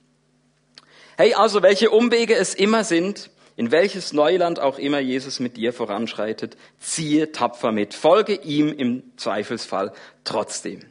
Hey, 1.18 1.34
also 1.34 1.62
welche 1.62 1.92
Umwege 1.92 2.36
es 2.36 2.56
immer 2.56 2.84
sind, 2.84 3.30
in 3.56 3.72
welches 3.72 4.14
Neuland 4.14 4.60
auch 4.60 4.80
immer 4.80 5.00
Jesus 5.00 5.40
mit 5.40 5.58
dir 5.58 5.74
voranschreitet, 5.74 6.56
ziehe 6.80 7.32
tapfer 7.32 7.72
mit, 7.72 7.94
folge 7.94 8.36
ihm 8.36 8.72
im 8.72 9.04
Zweifelsfall 9.18 9.92
trotzdem. 10.24 10.86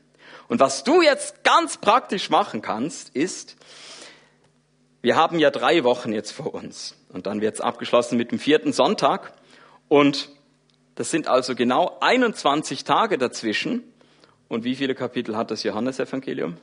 Und 0.49 0.61
was 0.61 0.84
du 0.84 1.03
jetzt 1.03 1.44
ganz 1.44 1.78
praktisch 1.78 2.30
machen 2.30 2.62
kannst, 2.62 3.14
ist, 3.16 3.57
wir 5.01 5.16
haben 5.16 5.38
ja 5.38 5.51
drei 5.51 5.82
Wochen 5.84 6.12
jetzt 6.12 6.32
vor 6.32 6.55
uns 6.55 6.94
und 7.09 7.26
dann 7.26 7.40
wird 7.40 7.55
es 7.55 7.61
abgeschlossen 7.61 8.18
mit 8.18 8.32
dem 8.32 8.38
vierten 8.38 8.72
Sonntag 8.72 9.32
und 9.88 10.28
das 10.99 11.12
sind 11.12 11.28
also 11.28 11.55
genau 11.55 11.96
21 12.01 12.82
Tage 12.82 13.18
dazwischen. 13.18 13.84
Und 14.49 14.64
wie 14.64 14.74
viele 14.74 14.96
Kapitel 14.96 15.36
hat 15.36 15.53
das 15.53 15.62
Johannesevangelium? 15.62 16.57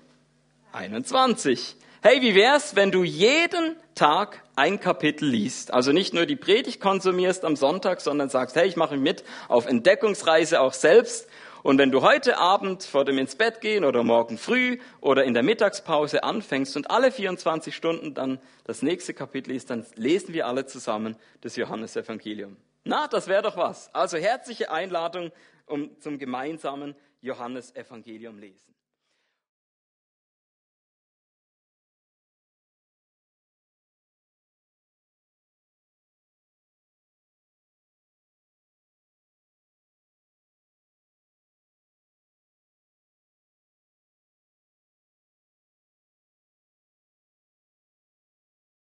21. 0.74 1.78
Hey, 2.02 2.22
wie 2.22 2.36
wär's, 2.36 2.76
wenn 2.76 2.92
du 2.92 3.06
jeden 3.06 3.78
Tag 3.96 4.44
ein 4.58 4.82
Kapitel 4.82 5.30
liest? 5.30 5.74
Also 5.74 5.94
nicht 5.94 6.14
nur 6.14 6.26
die 6.26 6.36
Predigt 6.36 6.82
konsumierst 6.82 7.46
am 7.46 7.56
Sonntag, 7.56 8.02
sondern 8.02 8.28
sagst, 8.28 8.58
hey, 8.58 8.68
ich 8.68 8.76
mache 8.76 8.98
mit 8.98 9.24
auf 9.48 9.68
Entdeckungsreise 9.68 10.60
auch 10.60 10.74
selbst. 10.74 11.30
Und 11.64 11.78
wenn 11.78 11.92
du 11.92 12.02
heute 12.02 12.38
Abend 12.38 12.84
vor 12.84 13.06
dem 13.06 13.18
ins 13.18 13.38
Bett 13.38 13.62
gehen 13.62 13.86
oder 13.86 14.04
morgen 14.04 14.38
früh 14.38 14.80
oder 15.00 15.24
in 15.24 15.34
der 15.34 15.44
Mittagspause 15.44 16.26
anfängst 16.26 16.76
und 16.76 16.92
alle 16.92 17.14
24 17.14 17.74
Stunden 17.74 18.14
dann 18.14 18.40
das 18.66 18.82
nächste 18.82 19.14
Kapitel 19.14 19.54
liest, 19.54 19.70
dann 19.70 19.86
lesen 19.96 20.34
wir 20.34 20.46
alle 20.46 20.66
zusammen 20.66 21.16
das 21.40 21.56
Johannesevangelium. 21.56 22.58
Na, 22.86 23.08
das 23.08 23.28
wäre 23.28 23.42
doch 23.42 23.58
was. 23.58 23.94
Also 23.96 24.18
herzliche 24.18 24.70
Einladung 24.72 25.32
um, 25.66 26.00
zum 26.00 26.20
gemeinsamen 26.20 26.96
Johannesevangelium 27.22 28.38
lesen. 28.38 28.75